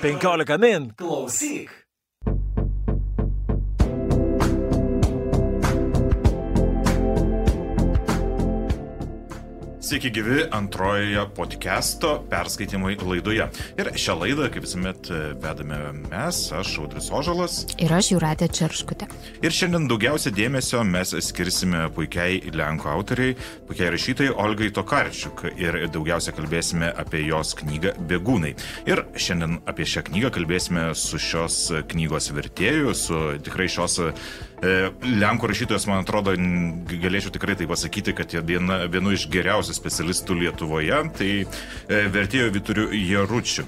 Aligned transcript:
15 0.00 0.58
min. 0.60 0.92
Klausyk. 0.96 1.85
Sveiki 9.86 10.10
gyvi 10.10 10.40
antrojoje 10.50 11.20
podcast'o 11.36 12.08
perskaitimui 12.26 12.96
laidoje. 12.98 13.44
Ir 13.78 13.90
šią 13.94 14.16
laidą, 14.18 14.48
kaip 14.50 14.64
visuomet, 14.64 15.10
vedame 15.38 15.76
mes, 16.08 16.40
aš 16.58 16.72
Audris 16.82 17.06
Ožalas. 17.14 17.60
Ir 17.78 17.94
aš 17.94 18.08
Juratė 18.10 18.48
Čerškutė. 18.50 19.06
Ir 19.46 19.54
šiandien 19.54 19.86
daugiausia 19.86 20.32
dėmesio 20.34 20.80
mes 20.82 21.14
skirsime 21.28 21.84
puikiai 21.94 22.40
Lenkų 22.50 22.90
autoriai, 22.90 23.36
puikiai 23.68 23.92
rašytojai 23.94 24.34
Olgai 24.34 24.72
Tokarčiuk. 24.74 25.44
Ir 25.54 25.78
daugiausia 25.94 26.34
kalbėsime 26.34 26.90
apie 26.90 27.22
jos 27.28 27.54
knygą 27.62 27.94
Begūnai. 28.10 28.56
Ir 28.90 29.04
šiandien 29.14 29.60
apie 29.70 29.86
šią 29.86 30.08
knygą 30.10 30.34
kalbėsime 30.34 30.88
su 30.98 31.22
šios 31.22 31.62
knygos 31.94 32.32
vertėju, 32.34 32.90
su 32.90 33.22
tikrai 33.38 33.70
šios 33.70 34.00
Lenkų 34.62 35.50
rašytojas, 35.50 35.84
man 35.90 36.00
atrodo, 36.00 36.32
galėčiau 36.88 37.34
tikrai 37.34 37.58
tai 37.60 37.68
pasakyti, 37.68 38.14
kad 38.16 38.32
jie 38.32 38.40
viena, 38.40 38.86
vienu 38.88 39.12
iš 39.12 39.26
geriausių 39.32 39.76
specialistų 39.76 40.38
Lietuvoje, 40.40 41.02
tai 41.18 41.30
e, 41.44 42.00
vertėjo 42.12 42.48
Vituriu 42.54 42.88
Jaručiu. 42.96 43.66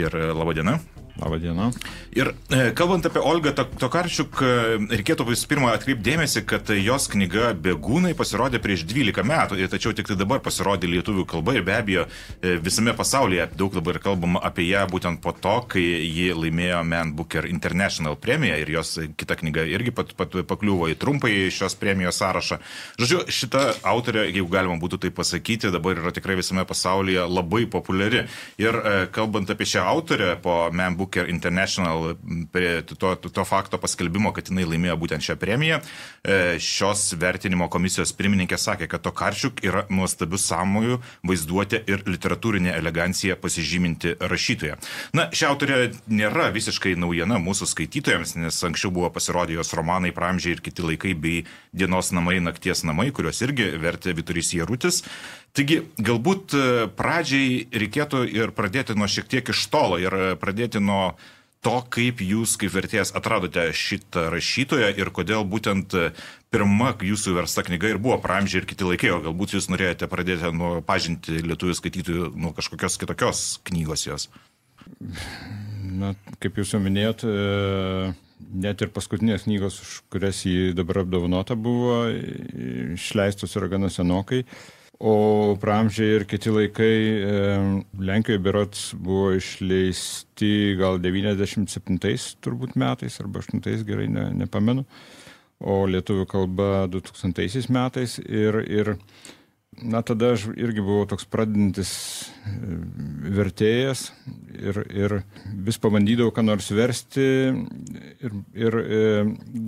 Ir 0.00 0.16
e, 0.16 0.30
laba 0.32 0.56
diena. 0.56 0.78
Labadiena. 1.18 1.70
Ir 2.16 2.32
e, 2.50 2.70
kalbant 2.76 3.04
apie 3.06 3.20
Olgą 3.22 3.52
Tokarčiuk, 3.54 4.40
e, 4.42 4.52
reikėtų 4.96 5.26
visų 5.28 5.48
pirma 5.50 5.72
atkreipdėmėsi, 5.76 6.42
kad 6.48 6.70
jos 6.74 7.08
knyga 7.12 7.52
Begūnai 7.60 8.14
pasirodė 8.18 8.60
prieš 8.62 8.86
12 8.88 9.24
metų, 9.26 9.58
tačiau 9.70 9.92
tik 9.96 10.08
tai 10.10 10.16
dabar 10.18 10.40
pasirodė 10.44 10.88
lietuvių 10.90 11.26
kalba 11.30 11.54
ir 11.56 11.66
be 11.66 11.74
abejo 11.76 12.06
e, 12.06 12.56
visame 12.62 12.94
pasaulyje 12.96 13.50
daug 13.58 13.76
dabar 13.76 14.00
kalbama 14.02 14.42
apie 14.46 14.68
ją 14.70 14.86
būtent 14.90 15.20
po 15.24 15.34
to, 15.36 15.56
kai 15.74 15.82
ji 15.82 16.30
laimėjo 16.36 16.80
Man 16.88 17.12
Booker 17.18 17.48
International 17.50 18.16
premiją 18.20 18.56
ir 18.62 18.72
jos 18.78 18.96
kita 19.20 19.36
knyga 19.42 19.66
irgi 19.68 19.94
pat, 19.94 20.14
pat, 20.18 20.34
pakliuvo 20.48 20.88
į 20.90 20.98
trumpai 21.00 21.34
šios 21.52 21.76
premijos 21.80 22.20
sąrašą. 22.22 22.60
Žodžiu, 23.00 23.22
šita 23.28 23.66
autorė, 23.92 24.26
jeigu 24.30 24.48
galima 24.52 24.78
būtų 24.80 25.02
tai 25.04 25.12
pasakyti, 25.14 25.72
dabar 25.74 26.00
yra 26.00 26.14
tikrai 26.16 26.38
visame 26.40 26.64
pasaulyje 26.68 27.28
labai 27.28 27.66
populiari. 27.70 28.24
Ir 28.60 28.76
kalbant 29.14 29.50
apie 29.52 29.68
šią 29.68 29.84
autorę 29.90 30.34
po 30.42 30.62
Man 30.74 30.96
Booker 30.96 30.99
Booker 31.00 31.30
International 31.32 32.14
prie 32.52 32.82
to, 32.84 33.14
to 33.16 33.44
fakto 33.48 33.80
paskelbimo, 33.80 34.34
kad 34.36 34.50
jinai 34.52 34.66
laimėjo 34.68 34.98
būtent 35.00 35.24
šią 35.24 35.38
premiją, 35.40 35.80
e, 35.80 36.58
šios 36.60 37.06
vertinimo 37.20 37.70
komisijos 37.72 38.12
pirmininkė 38.18 38.58
sakė, 38.60 38.90
kad 38.90 39.04
Tokarčiuk 39.06 39.62
yra 39.64 39.86
nuostabių 39.88 40.40
sąmojų, 40.40 41.00
vaizduotė 41.26 41.82
ir 41.90 42.04
literatūrinė 42.08 42.74
elegancija 42.76 43.38
pasižyminti 43.40 44.18
rašytoja. 44.20 44.76
Na, 45.16 45.28
ši 45.32 45.48
autorė 45.48 45.80
nėra 46.10 46.50
visiškai 46.54 46.96
naujiena 47.00 47.40
mūsų 47.40 47.70
skaitytojams, 47.72 48.36
nes 48.40 48.60
anksčiau 48.68 48.92
buvo 48.94 49.10
pasirodę 49.14 49.56
jos 49.56 49.72
romanai 49.76 50.12
Pramžiai 50.16 50.58
ir 50.58 50.64
kiti 50.64 50.84
laikai 50.84 51.14
bei 51.16 51.44
Dienos 51.72 52.12
namai, 52.12 52.40
nakties 52.44 52.84
namai, 52.84 53.10
kuriuos 53.14 53.40
irgi 53.46 53.70
vertė 53.80 54.14
Vituris 54.18 54.52
Jarutis. 54.56 55.04
Taigi, 55.50 55.80
galbūt 55.98 56.52
e, 56.54 56.64
pradžiai 56.94 57.64
reikėtų 57.74 58.20
ir 58.30 58.52
pradėti 58.54 58.94
nuo 58.94 59.08
šiek 59.10 59.26
tiek 59.30 59.48
iš 59.50 59.64
tolo 59.72 59.96
ir 59.98 60.14
e, 60.14 60.28
pradėti 60.38 60.78
nuo 60.78 60.89
to, 61.64 61.74
kaip 61.92 62.22
jūs 62.24 62.56
kaip 62.60 62.72
vertėjas 62.72 63.12
atradote 63.16 63.66
šitą 63.76 64.28
rašytoją 64.32 64.92
ir 64.96 65.10
kodėl 65.16 65.44
būtent 65.48 65.96
e, 65.96 66.06
pirma 66.52 66.94
jūsų 67.04 67.36
versta 67.36 67.64
knyga 67.66 67.92
ir 67.92 68.00
buvo 68.00 68.16
Pramžiai 68.22 68.62
ir 68.62 68.68
kiti 68.70 68.88
laikai, 68.88 69.12
o 69.12 69.20
galbūt 69.24 69.56
jūs 69.56 69.68
norėjote 69.72 70.08
pradėti 70.10 70.52
nuo 70.56 70.78
pažinti 70.86 71.42
lietuvių 71.44 71.76
skaitytojų 71.76 72.32
nuo 72.40 72.54
kažkokios 72.56 72.96
kitokios 73.02 73.44
knygos 73.68 74.06
jos. 74.08 74.28
Na, 76.00 76.14
kaip 76.40 76.56
jūs 76.60 76.72
jau 76.72 76.80
minėjot, 76.80 77.26
net 78.64 78.82
ir 78.82 78.92
paskutinės 78.94 79.44
knygos, 79.44 79.78
už 79.84 79.94
kurias 80.12 80.40
jį 80.48 80.72
dabar 80.76 81.02
apdovanota 81.02 81.56
buvo, 81.58 82.06
išleistos 82.96 83.56
yra 83.60 83.68
gana 83.74 83.90
senokai. 83.92 84.44
O 85.00 85.56
pramžiai 85.56 86.18
ir 86.18 86.26
kiti 86.28 86.52
laikai 86.52 86.96
e, 87.24 87.36
Lenkijoje 88.04 88.40
berots 88.44 88.82
buvo 89.00 89.30
išleisti 89.32 90.76
gal 90.76 91.00
97 91.00 92.36
turbūt 92.44 92.76
metais 92.76 93.16
arba 93.22 93.40
8 93.40 93.80
gerai 93.88 94.10
ne, 94.12 94.26
nepamenu, 94.42 94.84
o 95.64 95.86
lietuvių 95.88 96.26
kalba 96.28 96.68
2000 96.92 97.72
metais 97.72 98.18
ir, 98.26 98.60
ir 98.68 98.92
na 99.80 100.02
tada 100.04 100.34
aš 100.34 100.50
irgi 100.52 100.84
buvau 100.84 101.08
toks 101.08 101.24
pradedantis 101.32 101.94
e, 102.44 102.76
vertėjas 103.40 104.10
ir, 104.52 104.82
ir 104.92 105.16
vis 105.64 105.80
pabandydavau 105.80 106.34
ką 106.36 106.44
nors 106.44 106.68
versti 106.76 107.26
ir, 107.48 108.36
ir 108.52 108.78
e, 108.84 109.02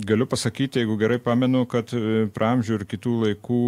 galiu 0.05 0.29
pasakyti, 0.29 0.83
jeigu 0.83 1.01
gerai 1.01 1.17
pamenu, 1.17 1.65
kad 1.65 1.89
e, 1.97 2.27
pramžių 2.37 2.79
ir 2.83 2.87
kitų 2.93 3.17
laikų 3.25 3.65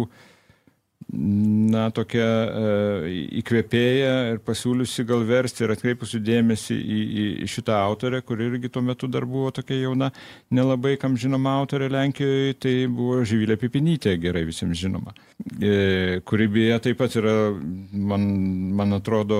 na, 1.14 1.86
tokia 1.94 2.24
e, 2.26 3.10
įkvėpėja 3.40 4.14
ir 4.32 4.40
pasiūliusi 4.44 5.04
gal 5.06 5.22
versti 5.28 5.62
ir 5.62 5.72
atkreipusi 5.76 6.18
dėmesį 6.24 6.74
į, 6.76 6.98
į, 7.06 7.26
į 7.44 7.50
šitą 7.50 7.76
autorę, 7.84 8.20
kuri 8.26 8.48
irgi 8.50 8.70
tuo 8.74 8.82
metu 8.82 9.06
dar 9.10 9.26
buvo 9.28 9.52
tokia 9.54 9.78
jauna, 9.84 10.10
nelabai 10.50 10.96
kam 10.98 11.14
žinoma 11.20 11.54
autorė 11.60 11.88
Lenkijoje, 11.94 12.56
tai 12.58 12.74
buvo 12.90 13.20
Žyvilė 13.26 13.58
Pipinytė, 13.60 14.16
gerai 14.22 14.42
visiems 14.48 14.80
žinoma, 14.82 15.14
e, 15.60 16.18
kuri 16.26 16.50
beje 16.50 16.80
taip 16.88 16.98
pat 16.98 17.14
yra, 17.22 17.36
man, 17.94 18.26
man 18.74 18.98
atrodo, 18.98 19.38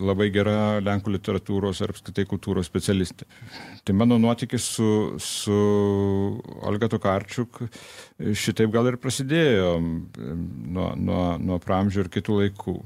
labai 0.00 0.30
gera 0.32 0.80
Lenkų 0.80 1.18
literatūros 1.18 1.84
ar 1.84 1.92
apskritai 1.92 2.24
kultūros 2.30 2.70
specialistė. 2.70 3.28
Tai 3.84 3.96
mano 3.96 4.16
nuotykis 4.20 4.72
su, 4.76 4.90
su 5.20 5.60
Olga 6.64 6.88
Tokarčiuk 6.92 7.60
šitaip 8.36 8.72
gal 8.74 8.88
ir 8.90 8.98
prasidėjo 9.00 9.74
nuo, 9.80 10.90
nuo, 10.96 11.24
nuo 11.40 11.58
pramžių 11.62 12.04
ir 12.04 12.10
kitų 12.12 12.40
laikų. 12.42 12.76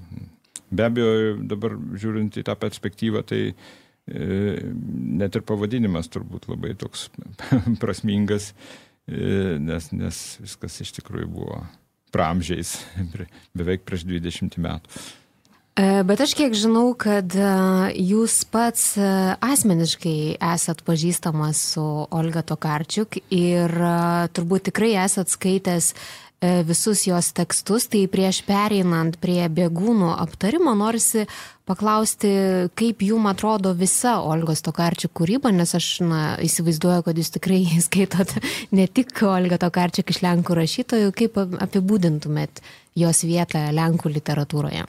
Be 0.74 0.86
abejo, 0.88 1.14
dabar 1.50 1.76
žiūrint 2.00 2.38
į 2.40 2.44
tą 2.46 2.56
perspektyvą, 2.58 3.22
tai 3.28 3.40
e, 3.50 3.54
net 5.20 5.38
ir 5.38 5.44
pavadinimas 5.46 6.10
turbūt 6.12 6.48
labai 6.50 6.74
toks 6.78 7.08
prasmingas, 7.82 8.52
e, 9.06 9.56
nes, 9.62 9.90
nes 9.94 10.22
viskas 10.42 10.80
iš 10.84 10.94
tikrųjų 11.00 11.30
buvo 11.34 11.60
pramžiais 12.14 12.78
beveik 13.58 13.86
prieš 13.86 14.06
20 14.10 14.58
metų. 14.62 15.04
E, 15.74 16.04
bet 16.06 16.20
aš 16.22 16.36
kiek 16.38 16.52
žinau, 16.54 16.92
kad 16.94 17.34
e, 17.34 17.46
jūs 17.98 18.44
pats 18.46 18.92
e, 18.94 19.06
asmeniškai 19.42 20.36
esat 20.54 20.84
pažįstamas 20.86 21.62
su 21.72 21.82
Olga 22.14 22.44
Tokarčiuk 22.46 23.18
ir 23.34 23.74
turbūt 24.38 24.68
tikrai 24.70 24.92
esat 25.02 25.34
skaitęs 25.34 25.96
visus 26.68 27.06
jos 27.08 27.30
tekstus, 27.32 27.86
tai 27.88 28.02
prieš 28.12 28.42
pereinant 28.44 29.16
prie 29.16 29.46
bėgūnų 29.48 30.10
aptarimo 30.12 30.74
norisi 30.76 31.22
paklausti, 31.64 32.32
kaip 32.76 33.00
jum 33.00 33.30
atrodo 33.30 33.72
visa 33.74 34.18
Olgos 34.20 34.60
Tokarčiuk 34.66 35.14
kūryba, 35.16 35.54
nes 35.56 35.72
aš 35.74 35.88
na, 36.04 36.24
įsivaizduoju, 36.44 37.06
kad 37.06 37.18
jūs 37.18 37.32
tikrai 37.38 37.62
skaitot 37.86 38.36
ne 38.76 38.86
tik 38.86 39.24
Olga 39.26 39.58
Tokarčiuk 39.64 40.12
iš 40.12 40.20
Lenkų 40.22 40.58
rašytojų, 40.60 41.14
kaip 41.16 41.40
apibūdintumėt 41.40 42.60
jos 43.00 43.24
vietą 43.24 43.72
Lenkų 43.74 44.12
literatūroje. 44.20 44.84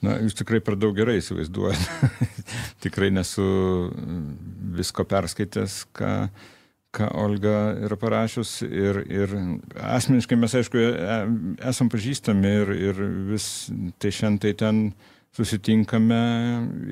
Na, 0.00 0.16
jūs 0.24 0.38
tikrai 0.38 0.62
per 0.64 0.78
daug 0.80 0.96
gerai 0.96 1.18
įsivaizduojate. 1.20 2.08
tikrai 2.84 3.10
nesu 3.12 3.44
visko 4.76 5.04
perskaitęs, 5.08 5.82
ką, 5.96 6.14
ką 6.96 7.10
Olga 7.20 7.56
yra 7.84 7.98
parašius. 8.00 8.60
Ir, 8.64 9.02
ir 9.12 9.36
asmeniškai 9.76 10.40
mes, 10.40 10.56
aišku, 10.56 10.80
e, 10.80 11.20
esam 11.68 11.92
pažįstami 11.92 12.54
ir, 12.62 12.74
ir 12.88 13.06
vis 13.28 13.46
tai 14.00 14.14
šiandien 14.14 14.40
tai 14.46 14.56
ten 14.64 14.82
susitinkame 15.36 16.22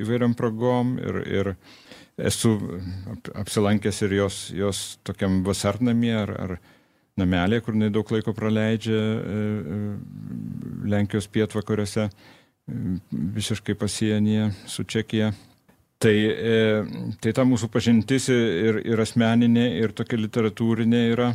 įvairiam 0.04 0.36
progom. 0.36 0.98
Ir, 1.00 1.22
ir 1.24 1.54
esu 2.28 2.58
apsilankęs 3.40 4.04
ir 4.04 4.18
jos, 4.20 4.42
jos 4.52 4.82
tokiam 5.06 5.40
vasarnamie 5.46 6.12
ar, 6.26 6.34
ar 6.44 6.58
namelė, 7.18 7.62
kur 7.64 7.76
nedaug 7.78 8.10
laiko 8.12 8.36
praleidžia 8.36 8.98
e, 8.98 9.38
e, 9.38 9.84
Lenkijos 10.92 11.26
pietvakariuose 11.32 12.10
visiškai 13.10 13.74
pasienyje 13.74 14.50
su 14.66 14.84
Čekija. 14.84 15.32
Tai, 15.98 16.14
e, 16.14 16.58
tai 17.18 17.32
ta 17.34 17.42
mūsų 17.42 17.70
pažintis 17.74 18.28
ir, 18.30 18.78
ir 18.86 19.00
asmeninė, 19.02 19.66
ir 19.80 19.94
tokia 19.98 20.20
literatūrinė 20.20 21.00
yra, 21.10 21.32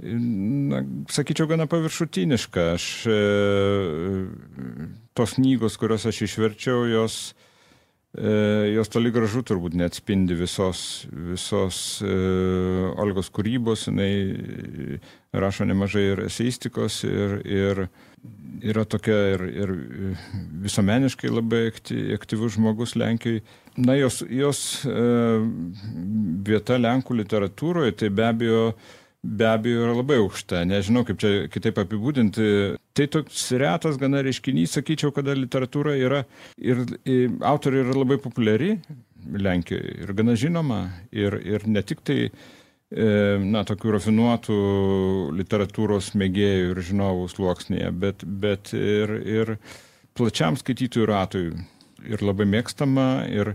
na, 0.00 0.80
sakyčiau, 1.12 1.50
gana 1.50 1.66
paviršutiniška. 1.68 2.70
Aš 2.78 2.86
e, 3.12 3.18
tos 5.12 5.36
knygos, 5.36 5.76
kurias 5.76 6.08
aš 6.08 6.22
išverčiau, 6.24 6.86
jos, 6.88 7.18
e, 8.16 8.32
jos 8.72 8.88
toli 8.94 9.12
gražu 9.12 9.44
turbūt 9.44 9.76
neatspindi 9.76 10.38
visos, 10.38 11.04
visos 11.12 11.82
Olgos 12.00 13.28
kūrybos, 13.36 13.84
jinai 13.90 14.96
rašo 15.36 15.68
nemažai 15.68 16.06
ir 16.14 16.24
eseistikos, 16.30 17.02
ir, 17.04 17.36
ir 17.44 17.84
yra 18.62 18.84
tokia 18.86 19.18
ir, 19.34 19.42
ir 19.64 19.72
visuomeniškai 20.62 21.30
labai 21.32 21.66
aktyvus 22.14 22.56
žmogus 22.56 22.94
Lenkijoje. 22.98 23.42
Na, 23.80 23.96
jos, 23.96 24.20
jos 24.28 24.60
e, 24.84 25.04
vieta 26.46 26.76
Lenkų 26.80 27.16
literatūroje 27.22 27.96
tai 28.02 28.10
be 28.12 28.26
abejo, 28.28 28.64
be 29.22 29.48
abejo 29.48 29.86
yra 29.86 29.96
labai 29.96 30.20
aukšta. 30.22 30.62
Nežinau, 30.68 31.06
kaip 31.08 31.20
čia 31.22 31.32
kitaip 31.52 31.80
apibūdinti. 31.82 32.48
Tai 32.92 33.08
toks 33.16 33.46
retas 33.62 33.98
gana 34.00 34.22
reiškinys, 34.26 34.76
sakyčiau, 34.76 35.14
kada 35.16 35.34
literatūra 35.38 35.96
yra 35.98 36.24
ir, 36.60 36.84
ir 37.08 37.38
autoriai 37.40 37.86
yra 37.86 37.96
labai 38.02 38.20
populiari 38.22 38.76
Lenkijoje 39.22 40.02
ir 40.02 40.16
gana 40.18 40.34
žinoma. 40.38 40.82
Ir, 41.14 41.38
ir 41.46 41.66
ne 41.70 41.82
tik 41.86 42.02
tai 42.06 42.26
na, 42.92 43.62
tokių 43.64 43.94
rafinuotų 43.96 44.56
literatūros 45.38 46.12
mėgėjų 46.18 46.72
ir 46.72 46.80
žinovų 46.84 47.28
sluoksnėje, 47.32 47.92
bet, 47.96 48.24
bet 48.24 48.72
ir, 48.76 49.14
ir 49.22 49.54
plačiam 50.18 50.58
skaitytojų 50.60 51.06
ratui 51.08 51.46
ir 52.04 52.24
labai 52.24 52.48
mėgstama. 52.52 53.24
Ir, 53.32 53.54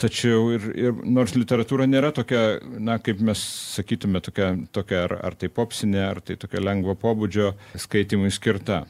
tačiau 0.00 0.50
ir, 0.56 0.66
ir 0.76 1.00
nors 1.04 1.34
literatūra 1.36 1.86
nėra 1.88 2.12
tokia, 2.16 2.60
na, 2.80 2.98
kaip 3.00 3.20
mes 3.24 3.40
sakytume, 3.76 4.22
tokia, 4.24 4.54
tokia 4.72 5.04
ar, 5.06 5.16
ar 5.28 5.36
tai 5.40 5.50
popsinė, 5.52 6.04
ar 6.06 6.22
tai 6.24 6.38
tokia 6.40 6.62
lengvo 6.64 6.96
pobūdžio 7.00 7.54
skaitimui 7.80 8.32
skirta. 8.32 8.84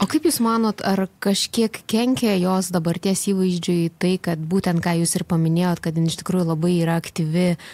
O 0.00 0.08
kaip 0.08 0.24
Jūs 0.24 0.40
manot, 0.44 0.80
ar 0.88 1.04
kažkiek 1.22 1.82
kenkia 1.88 2.34
jos 2.40 2.72
dabarties 2.72 3.26
įvaizdžiui 3.32 3.92
tai, 4.00 4.16
kad 4.20 4.40
būtent 4.40 4.80
ką 4.84 4.96
Jūs 5.02 5.16
ir 5.20 5.28
paminėjot, 5.28 5.84
kad 5.84 5.96
jin 5.96 6.08
iš 6.08 6.18
tikrųjų 6.20 6.48
labai 6.48 6.74
yra 6.80 6.96
aktyvi 7.00 7.50
uh, 7.54 7.66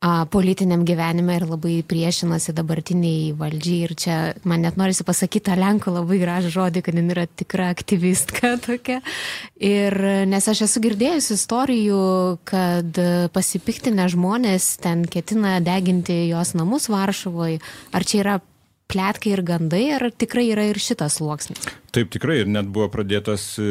politiniam 0.00 0.80
gyvenime 0.88 1.34
ir 1.36 1.44
labai 1.44 1.74
priešinasi 1.84 2.54
dabartiniai 2.56 3.34
valdžiai. 3.36 3.80
Ir 3.84 3.94
čia 4.00 4.16
man 4.48 4.64
net 4.64 4.78
norisi 4.80 5.04
pasakyti 5.04 5.50
tą 5.50 5.56
Lenkų 5.60 5.92
labai 5.92 6.16
gražų 6.22 6.52
žodį, 6.54 6.82
kad 6.86 6.96
jin 6.96 7.12
yra 7.12 7.26
tikra 7.28 7.68
aktyvistka 7.74 8.54
tokia. 8.66 9.00
Ir 9.60 9.96
nes 10.30 10.48
aš 10.48 10.64
esu 10.68 10.80
girdėjus 10.86 11.30
istorijų, 11.36 12.04
kad 12.48 13.00
pasipiktinę 13.34 14.08
žmonės 14.12 14.78
ten 14.80 15.04
ketina 15.04 15.58
deginti 15.64 16.22
jos 16.30 16.54
namus 16.56 16.88
Varšuvoje. 16.88 17.58
Ar 17.92 18.06
čia 18.08 18.22
yra 18.22 18.38
plėtkai 18.90 19.34
ir 19.34 19.44
gandai, 19.46 19.82
ar 19.98 20.08
tikrai 20.16 20.46
yra 20.48 20.64
ir 20.70 20.80
šitas 20.80 21.20
sluoksnis? 21.20 21.68
Taip, 21.92 22.08
tikrai 22.10 22.40
ir 22.40 22.48
net 22.50 22.70
buvo 22.72 22.88
pradėtas 22.90 23.52
e, 23.60 23.68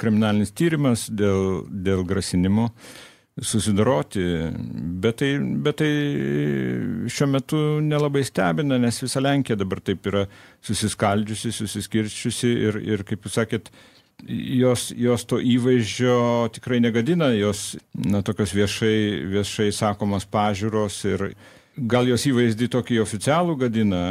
kriminalinis 0.00 0.50
tyrimas 0.56 1.04
dėl, 1.12 1.68
dėl 1.68 2.02
grasinimo. 2.08 2.70
Uh, 2.72 3.04
susidoroti, 3.42 4.22
bet 5.02 5.20
tai, 5.20 5.30
bet 5.64 5.78
tai 5.82 5.90
šiuo 7.10 7.28
metu 7.30 7.60
nelabai 7.84 8.24
stebina, 8.26 8.78
nes 8.80 9.02
visa 9.02 9.22
Lenkija 9.22 9.58
dabar 9.58 9.82
taip 9.84 10.06
yra 10.10 10.24
susiskaldžiusi, 10.66 11.52
susiskirčiusi 11.54 12.50
ir, 12.68 12.80
ir 12.82 13.04
kaip 13.08 13.26
jūs 13.26 13.38
sakėt, 13.38 13.70
jos, 14.26 14.88
jos 14.96 15.26
to 15.30 15.38
įvaizdžio 15.38 16.18
tikrai 16.56 16.80
negadina, 16.82 17.30
jos 17.36 17.76
na, 17.94 18.22
tokios 18.26 18.54
viešai, 18.56 18.98
viešai 19.30 19.70
sakomos 19.74 20.26
pažiūros 20.26 20.98
ir 21.12 21.30
gal 21.78 22.08
jos 22.10 22.26
įvaizdį 22.26 22.70
tokį 22.74 23.02
oficialų 23.04 23.58
gadina, 23.62 24.04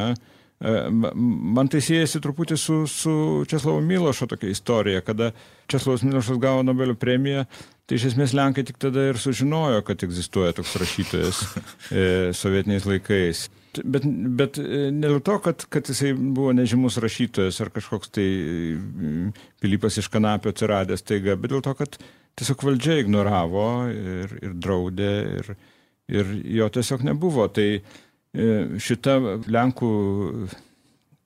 Man 0.57 1.67
tai 1.69 1.83
siejasi 1.85 2.17
truputį 2.23 2.55
su, 2.57 2.79
su 2.89 3.11
Česlovo 3.49 3.81
Milošo 3.85 4.25
tokia 4.31 4.49
istorija, 4.49 5.03
kada 5.05 5.31
Česlovas 5.69 6.01
Milošas 6.01 6.39
gavo 6.41 6.63
Nobelio 6.65 6.95
premiją, 6.97 7.43
Tai 7.87 7.95
iš 7.95 8.09
esmės 8.09 8.33
Lenkai 8.35 8.65
tik 8.67 8.81
tada 8.83 9.05
ir 9.07 9.19
sužinojo, 9.21 9.79
kad 9.87 10.01
egzistuoja 10.03 10.51
toks 10.57 10.73
rašytojas 10.81 11.37
e, 11.95 12.01
sovietiniais 12.35 12.83
laikais. 12.83 13.45
Bet, 13.79 14.03
bet 14.35 14.59
e, 14.59 14.89
ne 14.91 15.05
dėl 15.05 15.21
to, 15.23 15.37
kad, 15.45 15.63
kad 15.71 15.87
jisai 15.87 16.11
buvo 16.17 16.51
nežymus 16.57 16.99
rašytojas 16.99 17.61
ar 17.63 17.71
kažkoks 17.71 18.11
tai 18.17 18.27
Pilypas 19.63 20.01
iš 20.01 20.11
kanapio 20.11 20.51
atsiradęs 20.51 21.07
taiga, 21.07 21.37
bet 21.39 21.53
dėl 21.53 21.63
to, 21.63 21.77
kad 21.79 21.95
tiesiog 22.37 22.67
valdžia 22.67 22.99
ignoravo 23.05 23.69
ir, 23.93 24.35
ir 24.41 24.59
draudė 24.67 25.13
ir, 25.37 25.51
ir 26.11 26.35
jo 26.59 26.67
tiesiog 26.75 27.07
nebuvo. 27.07 27.47
Tai 27.55 27.69
e, 27.71 27.81
šita 28.81 29.17
Lenkų 29.49 29.91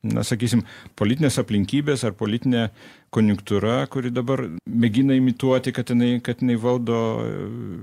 na, 0.08 0.24
sakysim, 0.26 0.64
politinės 0.98 1.38
aplinkybės 1.42 2.06
ar 2.08 2.16
politinė 2.18 2.68
konjunktūra, 3.14 3.84
kuri 3.92 4.12
dabar 4.14 4.44
mėgina 4.66 5.16
imituoti, 5.18 5.74
kad 5.76 5.92
jinai, 5.94 6.16
kad 6.26 6.42
jinai 6.42 6.58
valdo 6.62 6.98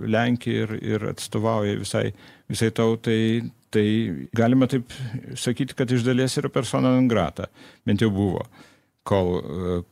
Lenkiją 0.08 0.64
ir, 0.64 0.74
ir 0.94 1.06
atstovauja 1.12 1.76
visai, 1.78 2.08
visai 2.50 2.72
tautai, 2.74 3.20
tai 3.74 3.86
galima 4.36 4.68
taip 4.70 4.94
sakyti, 5.38 5.76
kad 5.78 5.92
iš 5.92 6.06
dalies 6.06 6.38
yra 6.40 6.50
persona 6.52 6.94
non 6.94 7.08
grata, 7.10 7.50
bent 7.86 8.02
jau 8.02 8.10
buvo, 8.14 8.46
kol, 9.08 9.38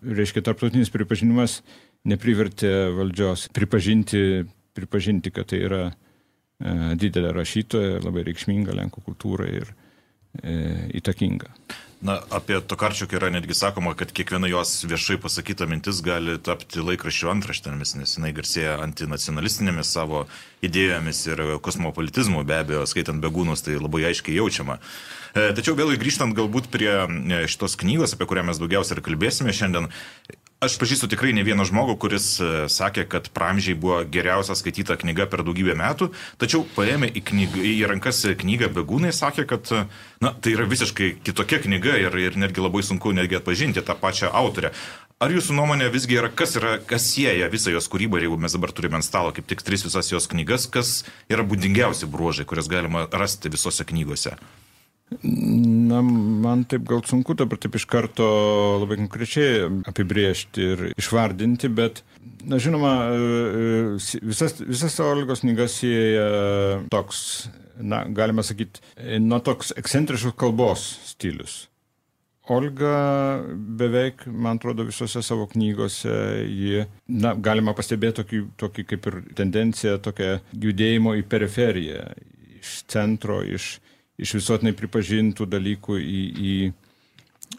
reiškia, 0.03 0.45
tarptautinis 0.45 0.93
pripažinimas 0.93 1.61
neprivertė 2.07 2.73
valdžios 2.97 3.49
pripažinti, 3.55 4.45
pripažinti 4.77 5.33
kad 5.35 5.49
tai 5.51 5.63
yra 5.67 5.83
e, 5.89 5.95
didelė 6.61 7.35
rašytoja, 7.37 8.01
labai 8.05 8.25
reikšminga 8.31 8.77
Lenkų 8.77 9.03
kultūrai 9.05 9.51
ir 9.61 9.73
e, 10.41 10.55
įtakinga. 11.01 11.51
Na, 12.07 12.19
apie 12.31 12.59
Tokarčiuk 12.61 13.15
yra 13.17 13.31
netgi 13.33 13.55
sakoma, 13.57 13.95
kad 13.97 14.11
kiekviena 14.13 14.51
jos 14.51 14.83
viešai 14.85 15.17
pasakyta 15.21 15.65
mintis 15.69 16.03
gali 16.05 16.35
tapti 16.45 16.85
laikraščių 16.85 17.31
antraštėmis, 17.33 17.95
nes 17.97 18.13
jinai 18.19 18.35
garsėja 18.37 18.75
antinacionalistinėmis 18.85 19.95
savo 19.97 20.27
idėjomis 20.67 21.23
ir 21.31 21.43
kosmopolitizmu, 21.65 22.45
be 22.47 22.61
abejo, 22.61 22.85
skaitant 22.89 23.25
begūnus, 23.25 23.65
tai 23.65 23.79
labai 23.81 24.05
aiškiai 24.11 24.37
jaučiama. 24.37 24.77
E, 25.33 25.49
tačiau 25.57 25.77
vėl 25.79 25.97
grįžtant 25.97 26.37
galbūt 26.37 26.69
prie 26.73 26.93
e, 26.93 27.41
šitos 27.49 27.79
knygos, 27.81 28.13
apie 28.17 28.29
kurią 28.29 28.45
mes 28.51 28.61
daugiausiai 28.61 29.01
ir 29.01 29.05
kalbėsime 29.09 29.57
šiandien, 29.57 29.89
Aš 30.57 30.79
pažįstu 30.81 31.05
tikrai 31.13 31.35
ne 31.37 31.43
vieną 31.45 31.67
žmogų, 31.69 31.99
kuris 32.01 32.27
e, 32.41 32.47
sakė, 32.73 33.03
kad 33.13 33.27
Pramžiai 33.37 33.77
buvo 33.77 33.99
geriausia 34.09 34.55
skaityta 34.57 34.95
knyga 34.97 35.27
per 35.29 35.43
daugybę 35.45 35.75
metų, 35.77 36.09
tačiau 36.41 36.63
paėmė 36.73 37.11
į, 37.13 37.23
knygą, 37.29 37.61
į 37.61 37.83
rankas 37.91 38.23
knygą 38.41 38.71
Begūnai, 38.73 39.13
sakė, 39.13 39.45
kad 39.51 39.69
na, 40.25 40.33
tai 40.33 40.55
yra 40.57 40.65
visiškai 40.71 41.11
kitokia 41.27 41.61
knyga 41.67 41.99
ir, 42.01 42.17
ir 42.17 42.41
netgi 42.41 42.65
labai 42.65 42.81
sunku 42.89 43.13
netgi 43.13 43.37
atpažinti 43.37 43.85
tą 43.85 43.99
pačią 44.01 44.33
autorę. 44.33 44.73
Ar 45.21 45.37
jūsų 45.37 45.59
nuomonė 45.61 45.91
visgi 45.93 46.17
yra, 46.17 46.33
kas, 46.33 46.57
yra, 46.57 46.79
kas 46.89 47.05
sieja 47.13 47.53
visą 47.53 47.77
jos 47.77 47.93
kūrybą, 47.93 48.25
jeigu 48.25 48.41
mes 48.41 48.57
dabar 48.57 48.73
turime 48.73 48.97
ant 48.97 49.05
stalo 49.05 49.37
kaip 49.37 49.45
tik 49.53 49.61
tris 49.65 49.85
visas 49.85 50.09
jos 50.09 50.29
knygas, 50.33 50.71
kas 50.73 51.03
yra 51.29 51.45
būdingiausi 51.45 52.09
bruožai, 52.09 52.49
kurias 52.49 52.73
galima 52.73 53.05
rasti 53.13 53.53
visose 53.53 53.85
knygose? 53.85 54.39
Na, 55.07 56.01
man 56.03 56.65
taip 56.67 56.83
gal 56.89 57.05
sunku 57.07 57.37
dabar 57.39 57.61
taip 57.63 57.77
iš 57.79 57.85
karto 57.87 58.27
labai 58.83 58.97
konkrečiai 58.99 59.69
apibriežti 59.87 60.67
ir 60.73 60.83
išvardinti, 60.99 61.71
bet, 61.71 62.01
na, 62.43 62.59
žinoma, 62.63 62.91
visas, 64.27 64.59
visas 64.67 64.99
Olgos 65.05 65.45
knygas 65.45 65.79
sieja 65.79 66.27
toks, 66.91 67.21
na, 67.79 68.03
galima 68.19 68.43
sakyti, 68.47 68.83
nuo 69.23 69.39
toks 69.47 69.71
ekscentriškos 69.79 70.35
kalbos 70.43 70.91
stilius. 71.13 71.65
Olga 72.51 73.43
beveik, 73.79 74.27
man 74.27 74.59
atrodo, 74.59 74.85
visose 74.87 75.23
savo 75.23 75.49
knygose, 75.51 76.13
ji, 76.47 76.85
na, 77.11 77.35
galima 77.35 77.75
pastebėti 77.79 78.21
tokį, 78.21 78.45
tokį 78.59 78.91
kaip 78.91 79.11
ir 79.11 79.23
tendenciją, 79.39 79.97
tokią 80.03 80.37
judėjimo 80.67 81.15
į 81.19 81.27
periferiją, 81.31 82.07
iš 82.59 82.79
centro, 82.91 83.41
iš 83.43 83.77
iš 84.21 84.37
visuotinai 84.39 84.75
pripažintų 84.77 85.47
dalykų 85.51 85.99
į, 86.01 86.23
į, 86.51 86.55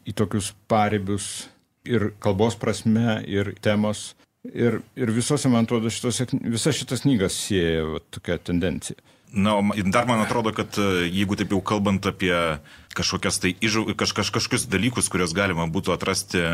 į 0.10 0.16
tokius 0.18 0.54
paribius 0.70 1.48
ir 1.88 2.12
kalbos 2.24 2.58
prasme, 2.60 3.22
ir 3.28 3.54
temos. 3.64 4.12
Ir, 4.48 4.82
ir 4.96 5.12
visose, 5.12 5.50
man 5.52 5.68
atrodo, 5.68 5.92
šitose, 5.92 6.30
visas 6.48 6.78
šitas 6.78 7.04
knygas 7.04 7.36
sieja 7.36 7.84
va, 7.88 8.02
tokia 8.14 8.38
tendencija. 8.40 9.00
Na, 9.28 9.58
dar 9.92 10.06
man 10.08 10.22
atrodo, 10.24 10.54
kad 10.56 10.78
e, 10.80 11.10
jeigu 11.12 11.36
taip 11.36 11.52
jau 11.52 11.60
kalbant 11.60 12.06
apie 12.08 12.32
kažkokias 12.96 13.42
tai 13.44 13.52
ižu, 13.60 13.84
kaž, 14.00 14.14
kaž, 14.16 14.32
kažkokius 14.38 14.70
dalykus, 14.72 15.10
kuriuos 15.12 15.36
galima 15.36 15.66
būtų 15.68 15.92
atrasti 15.92 16.46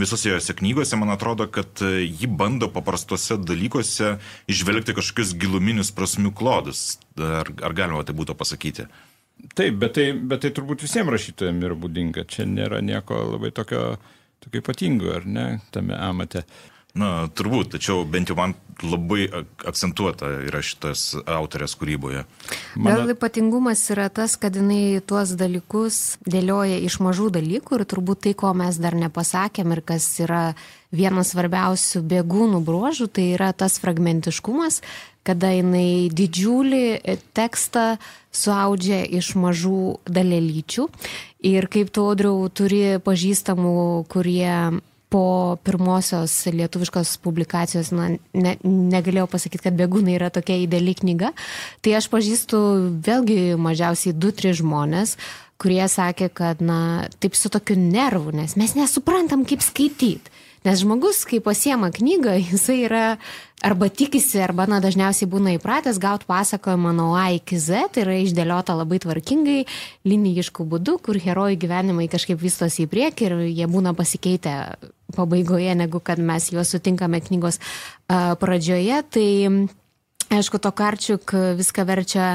visose 0.00 0.32
jose 0.32 0.56
knygose, 0.56 0.96
man 0.96 1.12
atrodo, 1.12 1.44
kad 1.52 1.84
e, 1.84 2.06
ji 2.08 2.30
bando 2.30 2.70
paprastuose 2.72 3.36
dalykuose 3.36 4.14
išvelgti 4.48 4.96
kažkokius 4.96 5.36
giluminius 5.36 5.92
prasmių 5.92 6.32
klodus. 6.32 6.96
Ar, 7.20 7.52
ar 7.52 7.76
galima 7.76 8.00
tai 8.08 8.16
būtų 8.16 8.38
pasakyti? 8.40 8.88
Taip, 9.56 9.78
bet 9.82 9.96
tai, 9.98 10.10
bet 10.14 10.44
tai 10.44 10.52
turbūt 10.54 10.84
visiems 10.86 11.12
rašytojams 11.12 11.66
yra 11.66 11.78
būdinga. 11.78 12.26
Čia 12.30 12.46
nėra 12.48 12.80
nieko 12.84 13.18
labai 13.34 13.50
tokio, 13.54 13.96
tokio 14.42 14.62
ypatingo, 14.62 15.10
ar 15.18 15.26
ne, 15.26 15.46
tame 15.74 15.98
amate. 15.98 16.46
Na, 16.92 17.24
turbūt, 17.32 17.70
tačiau 17.72 18.02
bent 18.04 18.28
jau 18.28 18.36
man 18.36 18.52
labai 18.84 19.24
akcentuota 19.64 20.28
yra 20.44 20.60
šitas 20.60 21.14
autorės 21.24 21.72
kūryboje. 21.80 22.26
Mano... 22.76 22.98
Gal 23.00 23.14
ypatingumas 23.14 23.86
yra 23.94 24.10
tas, 24.12 24.36
kad 24.40 24.58
jinai 24.58 25.00
tuos 25.08 25.32
dalykus 25.40 26.18
dėlioja 26.28 26.82
iš 26.84 26.98
mažų 27.04 27.30
dalykų 27.38 27.78
ir 27.78 27.86
turbūt 27.88 28.26
tai, 28.26 28.34
ko 28.36 28.52
mes 28.56 28.76
dar 28.82 28.96
nepasakėm 28.98 29.72
ir 29.72 29.82
kas 29.88 30.10
yra 30.20 30.42
vienas 30.92 31.32
svarbiausių 31.32 32.04
bėgūnų 32.08 32.60
bruožų, 32.66 33.08
tai 33.08 33.32
yra 33.36 33.50
tas 33.56 33.78
fragmentiškumas, 33.82 34.82
kada 35.26 35.52
jinai 35.54 36.10
didžiulį 36.12 37.18
tekstą 37.36 37.96
suaudžia 38.34 39.02
iš 39.06 39.34
mažų 39.38 39.98
dalelyčių. 40.06 40.88
Ir 41.48 41.68
kaip 41.72 41.92
tu, 41.94 42.06
Audriau, 42.10 42.48
turi 42.54 42.98
pažįstamų, 43.02 43.76
kurie 44.12 44.80
po 45.12 45.58
pirmosios 45.60 46.32
lietuviškos 46.48 47.18
publikacijos, 47.20 47.90
na, 47.92 48.14
ne, 48.32 48.54
negalėjau 48.64 49.28
pasakyti, 49.34 49.66
kad 49.66 49.76
Begūnai 49.76 50.16
yra 50.16 50.30
tokia 50.32 50.56
ideali 50.62 50.94
knyga, 50.96 51.34
tai 51.84 51.98
aš 51.98 52.08
pažįstu 52.12 52.60
vėlgi 53.04 53.58
mažiausiai 53.60 54.16
2-3 54.16 54.56
žmonės, 54.62 55.18
kurie 55.60 55.84
sakė, 55.84 56.30
kad, 56.32 56.64
na, 56.64 57.10
taip 57.20 57.36
su 57.36 57.52
tokiu 57.52 57.76
nervu, 57.76 58.32
nes 58.34 58.56
mes 58.56 58.72
nesuprantam, 58.78 59.44
kaip 59.48 59.60
skaityti. 59.60 60.32
Nes 60.62 60.78
žmogus, 60.78 61.24
kai 61.26 61.40
pasiema 61.42 61.90
knygą, 61.90 62.36
jisai 62.38 62.84
yra 62.86 63.06
arba 63.62 63.88
tikisi, 63.90 64.38
arba 64.42 64.68
na, 64.70 64.78
dažniausiai 64.82 65.26
būna 65.30 65.56
įpratęs 65.56 65.98
gauti 66.02 66.26
pasakojimą 66.28 66.92
nuo 66.94 67.16
A 67.18 67.32
iki 67.34 67.58
Z, 67.58 67.90
tai 67.94 68.04
yra 68.04 68.16
išdėliota 68.22 68.76
labai 68.78 69.00
tvarkingai, 69.02 69.64
linijiškų 70.06 70.66
būdų, 70.70 70.96
kur 71.02 71.18
herojų 71.18 71.58
gyvenimai 71.66 72.06
kažkaip 72.10 72.38
vystosi 72.38 72.86
į 72.86 72.90
priekį 72.94 73.28
ir 73.28 73.36
jie 73.50 73.70
būna 73.70 73.94
pasikeitę 73.98 74.56
pabaigoje, 75.16 75.74
negu 75.78 75.98
kad 75.98 76.22
mes 76.22 76.50
juos 76.54 76.70
sutinkame 76.74 77.22
knygos 77.22 77.58
pradžioje. 78.08 79.02
Tai 79.10 79.28
Aišku, 80.32 80.56
to 80.64 80.70
Karčiuk 80.72 81.34
viską 81.58 81.84
verčia 81.84 82.26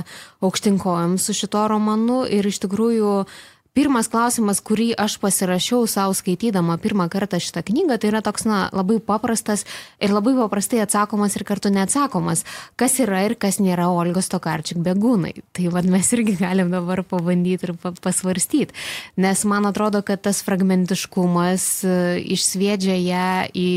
aukštinkojom 0.46 1.16
su 1.18 1.34
šito 1.34 1.64
romanu 1.72 2.20
ir 2.30 2.46
iš 2.46 2.60
tikrųjų 2.62 3.14
uh, 3.24 3.32
Pirmas 3.78 4.08
klausimas, 4.10 4.58
kurį 4.66 4.88
aš 4.98 5.20
pasirašiau 5.22 5.84
savo 5.86 6.16
skaitydama 6.18 6.80
pirmą 6.82 7.06
kartą 7.14 7.38
šitą 7.38 7.62
knygą, 7.68 8.00
tai 8.02 8.10
yra 8.10 8.24
toks, 8.26 8.48
na, 8.50 8.64
labai 8.74 8.96
paprastas 8.98 9.68
ir 10.02 10.16
labai 10.16 10.34
paprastai 10.40 10.80
atsakomas 10.82 11.38
ir 11.38 11.46
kartu 11.46 11.70
neatsakomas, 11.76 12.42
kas 12.74 12.98
yra 13.04 13.22
ir 13.28 13.36
kas 13.38 13.60
nėra 13.62 13.86
Olgos 13.94 14.32
Tokarčik 14.34 14.82
begūnai. 14.82 15.36
Tai 15.54 15.68
vad 15.76 15.86
mes 15.94 16.10
irgi 16.18 16.34
galim 16.40 16.74
dabar 16.74 17.04
pabandyti 17.06 17.70
ir 17.70 17.76
pasvarstyti, 18.02 18.74
nes 19.22 19.46
man 19.46 19.70
atrodo, 19.70 20.02
kad 20.02 20.26
tas 20.26 20.42
fragmentiškumas 20.48 21.70
e, 21.86 21.96
išsviedžia 22.34 22.98
ją 22.98 23.32
į 23.54 23.70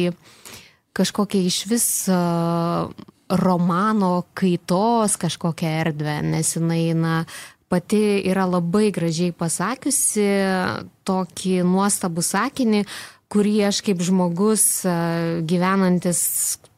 kažkokią 0.97 1.45
iš 1.45 1.63
vis 1.69 1.89
e, 2.09 2.19
romano 3.31 4.15
kaitos 4.33 5.21
kažkokią 5.21 5.79
erdvę, 5.85 6.21
nes 6.33 6.57
jinai, 6.57 6.85
na, 6.97 7.25
pati 7.71 8.21
yra 8.27 8.49
labai 8.51 8.91
gražiai 8.95 9.33
pasakiusi 9.37 10.27
tokį 11.07 11.61
nuostabų 11.69 12.25
sakinį, 12.27 12.83
kurį 13.31 13.55
aš 13.69 13.79
kaip 13.87 14.03
žmogus 14.03 14.65
gyvenantis 15.47 16.23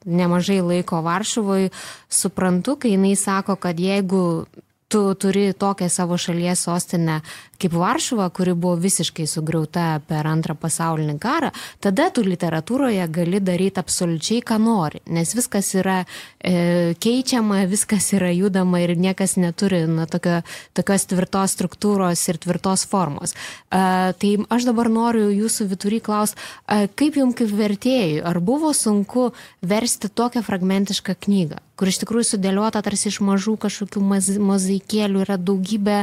nemažai 0.05 0.61
laiko 0.61 1.01
Varšuvoje 1.05 1.71
suprantu, 2.13 2.77
kai 2.77 2.97
jinai 2.97 3.15
sako, 3.17 3.57
kad 3.57 3.81
jeigu 3.81 4.45
tu 4.93 5.15
turi 5.15 5.53
tokią 5.57 5.89
savo 5.89 6.19
šalies 6.21 6.67
sostinę 6.69 7.21
kaip 7.63 7.73
Varšuva, 7.79 8.27
kuri 8.35 8.55
buvo 8.59 8.75
visiškai 8.83 9.27
sugriauta 9.31 10.01
per 10.09 10.27
antrą 10.27 10.57
pasaulinį 10.59 11.15
karą, 11.23 11.53
tada 11.83 12.09
tu 12.15 12.25
literatūroje 12.27 13.07
gali 13.15 13.41
daryti 13.41 13.81
absoliučiai, 13.81 14.43
ką 14.47 14.59
nori, 14.63 15.03
nes 15.15 15.35
viskas 15.39 15.71
yra 15.79 16.01
e, 16.03 16.95
keičiama, 17.03 17.63
viskas 17.71 18.11
yra 18.17 18.33
judama 18.35 18.83
ir 18.83 18.97
niekas 18.99 19.37
neturi 19.39 19.85
na, 19.87 20.09
tokio, 20.11 20.41
tokios 20.77 21.07
tvirtos 21.13 21.55
struktūros 21.57 22.27
ir 22.33 22.41
tvirtos 22.43 22.85
formos. 22.91 23.33
E, 23.33 23.85
tai 24.19 24.33
aš 24.53 24.67
dabar 24.69 24.91
noriu 24.93 25.31
jūsų 25.31 25.71
viturį 25.73 26.03
klausti, 26.09 26.43
e, 26.67 26.89
kaip 26.99 27.21
jums 27.23 27.39
kaip 27.39 27.55
vertėjui, 27.63 28.25
ar 28.27 28.43
buvo 28.43 28.75
sunku 28.77 29.31
versti 29.63 30.11
tokią 30.11 30.43
fragmentišką 30.45 31.17
knygą, 31.29 31.63
kur 31.76 31.91
iš 31.91 32.02
tikrųjų 32.02 32.29
sudėliota 32.35 32.83
tarsi 32.85 33.11
iš 33.11 33.21
mažų 33.25 33.57
kažkokių 33.62 34.02
mozaikėlių 34.50 35.25
yra 35.25 35.38
daugybė 35.41 36.02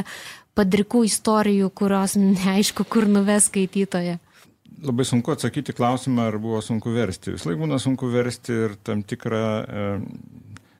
padrikų 0.58 1.04
istorijų, 1.08 1.70
kurios 1.74 2.16
neaišku, 2.18 2.84
kur 2.90 3.06
nuves 3.08 3.48
skaitytoje? 3.48 4.18
Labai 4.80 5.04
sunku 5.04 5.32
atsakyti 5.34 5.74
klausimą, 5.76 6.30
ar 6.30 6.38
buvo 6.40 6.60
sunku 6.64 6.92
versti. 6.94 7.34
Vis 7.36 7.44
laik 7.44 7.60
būna 7.60 7.76
sunku 7.82 8.08
versti 8.10 8.56
ir 8.66 8.76
tam 8.84 9.02
tikrą 9.04 9.42
e, 9.60 9.88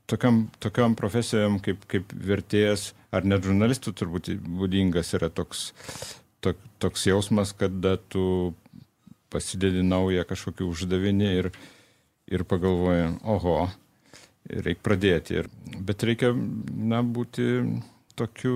tokiam, 0.09 0.43
tokiam 0.63 0.97
profesijom 0.97 1.59
kaip, 1.63 1.85
kaip 1.91 2.09
vertėjas 2.13 2.91
ar 3.13 3.27
net 3.27 3.45
žurnalistų 3.45 3.93
turbūt 3.99 4.31
būdingas 4.41 5.13
yra 5.17 5.29
toks, 5.29 5.69
tok, 6.43 6.59
toks 6.81 7.05
jausmas, 7.09 7.53
kada 7.57 7.97
tu 8.11 8.53
pasidedi 9.31 9.83
naują 9.85 10.25
kažkokį 10.27 10.67
uždavinį 10.67 11.31
ir, 11.39 11.51
ir 12.31 12.43
pagalvoji, 12.47 13.07
oho, 13.35 13.57
reikia 14.49 14.83
pradėti. 14.83 15.41
Ir, 15.41 15.49
bet 15.85 16.03
reikia 16.07 16.31
na, 16.33 17.01
būti 17.03 17.47
tokiu 18.19 18.55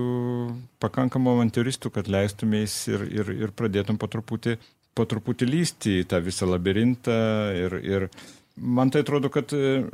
pakankamu 0.82 1.36
avantūristu, 1.36 1.90
kad 1.94 2.10
leistumės 2.12 2.74
ir, 2.92 3.06
ir, 3.08 3.32
ir 3.46 3.54
pradėtum 3.56 3.98
po 4.00 4.08
truputį, 4.10 4.56
po 4.96 5.06
truputį 5.08 5.48
lysti 5.48 6.00
į 6.02 6.08
tą 6.10 6.20
visą 6.24 6.48
labirintą. 6.50 7.18
Ir, 7.56 7.78
ir 7.84 8.08
man 8.56 8.92
tai 8.92 9.04
atrodo, 9.04 9.30
kad 9.32 9.52
e, 9.56 9.86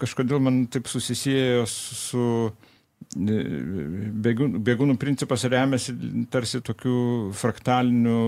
kažkodėl 0.00 0.42
man 0.42 0.64
taip 0.72 0.90
susisėjo 0.90 1.66
su 1.70 2.24
e, 2.46 3.42
bėgūnų, 4.26 4.62
bėgūnų 4.66 4.96
principas 5.02 5.46
remiasi 5.50 5.96
tarsi 6.32 6.62
tokiu 6.66 7.30
fraktaliniu 7.36 8.18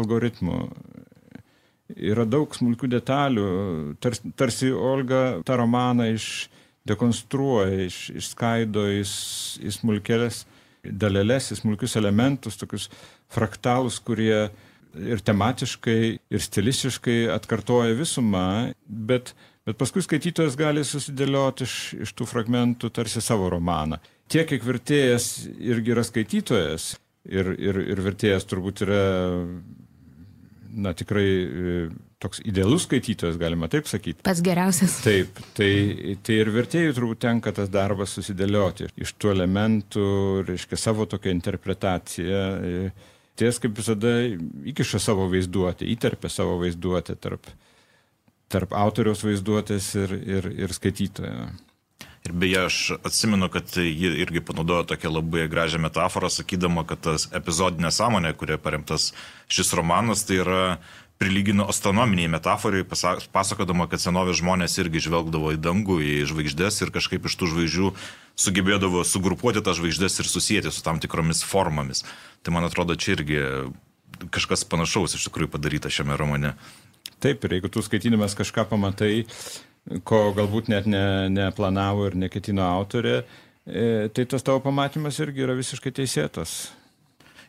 algoritmu. 0.00 0.60
Yra 1.94 2.24
daug 2.26 2.54
smulkių 2.56 2.88
detalių, 2.90 3.46
tarsi, 4.02 4.32
tarsi 4.34 4.72
Olga 4.74 5.40
tą 5.46 5.58
romaną 5.60 6.08
iš 6.10 6.48
dekonstruoja, 6.88 7.84
iš, 7.86 7.98
išskaido 8.18 8.82
į, 8.92 9.04
į 9.62 9.72
smulkelės 9.78 10.42
dalelės, 10.84 11.52
į 11.54 11.60
smulkius 11.62 11.96
elementus, 12.00 12.58
tokius 12.60 12.88
fraktalus, 13.32 14.00
kurie 14.04 14.48
ir 14.94 15.22
tematiškai, 15.26 16.00
ir 16.18 16.42
stilistiškai 16.42 17.18
atkartoja 17.34 17.94
visumą, 17.98 18.72
bet, 18.84 19.32
bet 19.66 19.78
paskui 19.80 20.04
skaitytojas 20.04 20.58
gali 20.58 20.84
susidėlioti 20.86 21.66
iš, 21.66 21.78
iš 22.06 22.14
tų 22.18 22.28
fragmentų 22.30 22.92
tarsi 22.94 23.22
savo 23.24 23.48
romaną. 23.54 23.98
Tiek, 24.30 24.46
kiek 24.50 24.62
vertėjas 24.64 25.46
irgi 25.58 25.94
yra 25.94 26.04
skaitytojas, 26.06 26.94
ir, 27.28 27.54
ir, 27.58 27.80
ir 27.94 28.04
vertėjas 28.04 28.46
turbūt 28.48 28.84
yra 28.86 29.02
na, 30.74 30.92
tikrai 30.96 31.24
e, 31.26 31.72
toks 32.22 32.40
idealus 32.46 32.86
skaitytojas, 32.88 33.38
galima 33.40 33.68
taip 33.72 33.88
sakyti. 33.90 34.22
Pats 34.26 34.42
geriausias. 34.44 34.98
Taip, 35.04 35.40
tai, 35.56 35.72
tai 36.26 36.38
ir 36.42 36.50
vertėjui 36.54 36.94
turbūt 36.96 37.22
tenka 37.24 37.52
tas 37.56 37.70
darbas 37.72 38.14
susidėlioti 38.16 38.90
iš 39.00 39.14
tų 39.18 39.34
elementų, 39.34 40.06
reiškia 40.48 40.80
savo 40.80 41.08
tokią 41.10 41.34
interpretaciją. 41.34 42.40
Ties 43.34 43.58
kaip 43.62 43.74
visada 43.74 44.14
įkiša 44.70 45.02
savo 45.02 45.26
vaizduotę, 45.32 45.86
įterpia 45.90 46.30
savo 46.30 46.58
vaizduotę 46.60 47.16
tarp, 47.18 47.48
tarp 48.52 48.74
autoriaus 48.78 49.24
vaizduotės 49.26 49.90
ir, 49.98 50.18
ir, 50.38 50.50
ir 50.66 50.74
skaitytojo. 50.76 51.48
Ir 52.24 52.32
beje, 52.32 52.60
aš 52.66 52.76
atsimenu, 53.04 53.50
kad 53.52 53.68
ji 53.76 54.08
irgi 54.24 54.40
panaudojo 54.40 54.86
tokią 54.88 55.10
labai 55.12 55.44
gražią 55.52 55.78
metaforą, 55.84 56.30
sakydama, 56.32 56.86
kad 56.88 57.02
tas 57.04 57.26
epizodinė 57.36 57.90
sąmonė, 57.92 58.30
kuria 58.40 58.56
paremtas 58.56 59.10
šis 59.52 59.74
romanas, 59.76 60.22
tai 60.24 60.38
yra 60.40 60.60
prilygino 61.20 61.66
astronominiai 61.68 62.30
metaforai, 62.32 62.80
pasakodama, 63.32 63.86
kad 63.92 64.00
senovės 64.00 64.40
žmonės 64.40 64.78
irgi 64.80 65.04
žvelgdavo 65.04 65.52
į 65.52 65.60
dangų, 65.66 65.98
į 66.00 66.14
žvaigždės 66.32 66.80
ir 66.80 66.94
kažkaip 66.94 67.28
iš 67.28 67.36
tų 67.38 67.50
žvaigždžių 67.52 67.92
sugebėdavo 68.46 69.04
sugrupuoti 69.04 69.60
tas 69.60 69.76
žvaigždės 69.78 70.18
ir 70.24 70.30
susijęti 70.30 70.72
su 70.72 70.80
tam 70.86 71.04
tikromis 71.04 71.44
formomis. 71.44 72.06
Tai 72.40 72.56
man 72.56 72.64
atrodo, 72.66 72.96
čia 72.96 73.18
irgi 73.18 73.44
kažkas 74.32 74.64
panašaus 74.64 75.18
iš 75.18 75.28
tikrųjų 75.28 75.52
padaryta 75.54 75.92
šiame 75.92 76.16
romane. 76.16 76.56
Taip, 77.22 77.44
ir 77.44 77.58
jeigu 77.58 77.70
tu 77.72 77.84
skaitydamas 77.84 78.34
kažką 78.36 78.66
pamatai, 78.72 79.26
ko 80.04 80.20
galbūt 80.36 80.70
net 80.72 80.86
ne, 80.90 81.28
neplanavo 81.32 82.08
ir 82.08 82.16
neketino 82.26 82.64
autorė, 82.66 83.20
e, 83.66 84.08
tai 84.14 84.24
tas 84.30 84.46
tavo 84.46 84.62
pamatymas 84.64 85.20
irgi 85.20 85.44
yra 85.44 85.56
visiškai 85.58 85.92
teisėtas. 86.00 86.56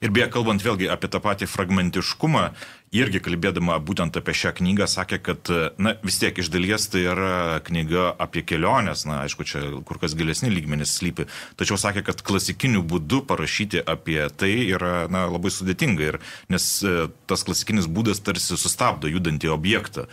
Ir 0.04 0.12
beje, 0.12 0.28
kalbant 0.34 0.60
vėlgi 0.60 0.90
apie 0.92 1.08
tą 1.12 1.22
patį 1.24 1.48
fragmentiškumą, 1.48 2.50
irgi 2.96 3.22
kalbėdama 3.24 3.78
būtent 3.84 4.18
apie 4.20 4.36
šią 4.36 4.52
knygą, 4.58 4.88
sakė, 4.92 5.20
kad, 5.24 5.52
na, 5.82 5.96
vis 6.04 6.20
tiek 6.20 6.36
iš 6.36 6.50
dalies 6.52 6.90
tai 6.92 7.06
yra 7.08 7.62
knyga 7.66 8.10
apie 8.22 8.44
keliones, 8.48 9.06
na, 9.08 9.22
aišku, 9.24 9.48
čia 9.48 9.64
kur 9.88 10.00
kas 10.02 10.18
gilesni 10.20 10.52
lygmenys 10.52 10.98
slypi, 11.00 11.30
tačiau 11.60 11.80
sakė, 11.80 12.04
kad 12.10 12.24
klasikiniu 12.28 12.84
būdu 12.84 13.24
parašyti 13.30 13.82
apie 13.82 14.20
tai 14.36 14.52
yra, 14.68 15.08
na, 15.12 15.26
labai 15.32 15.54
sudėtinga, 15.56 16.12
ir, 16.12 16.20
nes 16.52 16.68
e, 16.84 17.08
tas 17.32 17.48
klasikinis 17.48 17.88
būdas 17.88 18.20
tarsi 18.24 18.60
sustabdo 18.60 19.12
judantį 19.12 19.56
objektą. 19.56 20.10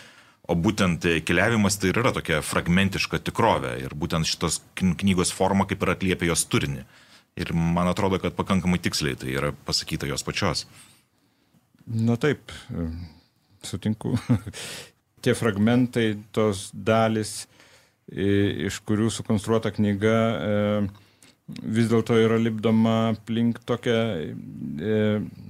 O 0.51 0.57
būtent 0.59 1.05
keliavimas 1.23 1.77
tai 1.79 1.93
yra 1.93 2.11
tokia 2.15 2.41
fragmentiška 2.43 3.21
tikrovė 3.29 3.77
ir 3.85 3.95
būtent 3.95 4.27
šitos 4.27 4.59
knygos 4.81 5.31
forma 5.31 5.69
kaip 5.71 5.85
ir 5.85 5.93
atliepia 5.95 6.33
jos 6.33 6.43
turinį. 6.51 6.83
Ir 7.39 7.53
man 7.55 7.89
atrodo, 7.89 8.19
kad 8.21 8.35
pakankamai 8.37 8.81
tiksliai 8.83 9.17
tai 9.17 9.37
yra 9.39 9.53
pasakyta 9.67 10.11
jos 10.11 10.27
pačios. 10.27 10.67
Na 11.87 12.19
taip, 12.21 12.53
sutinku. 13.65 14.17
tie 15.23 15.35
fragmentai, 15.39 16.17
tos 16.35 16.69
dalis, 16.75 17.47
iš 18.11 18.81
kurių 18.87 19.09
sukonstruota 19.15 19.73
knyga, 19.75 20.17
vis 21.63 21.91
dėlto 21.91 22.19
yra 22.21 22.39
lipdoma 22.41 22.97
aplink 23.13 23.63
tokią, 23.69 23.99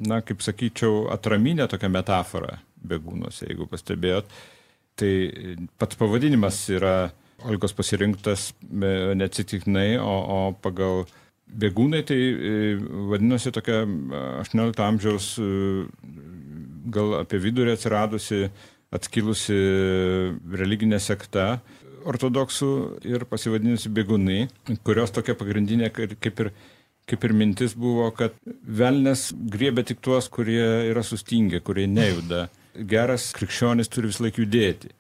na, 0.09 0.21
kaip 0.27 0.45
sakyčiau, 0.45 1.07
atraminę 1.15 1.69
tokią 1.73 1.91
metaforą 1.93 2.59
begūnuose, 2.83 3.47
jeigu 3.49 3.69
pastebėjot. 3.71 4.29
Tai 4.99 5.13
pats 5.81 5.99
pavadinimas 5.99 6.59
yra 6.73 7.11
Olgos 7.49 7.73
pasirinktas 7.75 8.53
neatsitiktinai, 8.71 9.97
o, 9.99 10.15
o 10.37 10.41
pagal 10.63 11.07
Begūnai 11.53 12.01
tai 12.09 12.17
vadinosi 13.11 13.51
tokia 13.53 13.83
18 13.85 14.79
amžiaus 14.87 15.27
gal 16.95 17.17
apie 17.19 17.41
vidurį 17.43 17.75
atsiradusi, 17.75 18.47
atskilusi 18.95 19.59
religinė 20.63 21.01
sekta 21.03 21.59
ortodoksų 22.09 22.71
ir 23.11 23.27
pasivadinusi 23.29 23.93
Begūnai, 23.93 24.47
kurios 24.87 25.13
tokia 25.13 25.37
pagrindinė 25.39 25.91
kaip 25.93 26.47
ir 26.47 26.55
kaip 27.11 27.25
ir 27.27 27.33
mintis 27.35 27.75
buvo, 27.75 28.07
kad 28.15 28.35
velnės 28.63 29.33
griebė 29.35 29.85
tik 29.89 29.99
tuos, 30.05 30.29
kurie 30.33 30.63
yra 30.91 31.03
sustingę, 31.03 31.59
kurie 31.65 31.89
nejuda. 31.91 32.47
Geras 32.75 33.31
krikščionis 33.37 33.91
turi 33.93 34.09
vis 34.09 34.21
laik 34.23 34.39
judėti, 34.41 34.93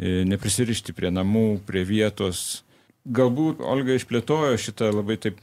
neprisirišti 0.00 0.94
prie 0.96 1.10
namų, 1.12 1.60
prie 1.68 1.84
vietos. 1.88 2.62
Galbūt 3.04 3.60
Olga 3.60 3.98
išplėtojo 3.98 4.56
šitą 4.60 4.88
labai 4.94 5.18
taip 5.20 5.40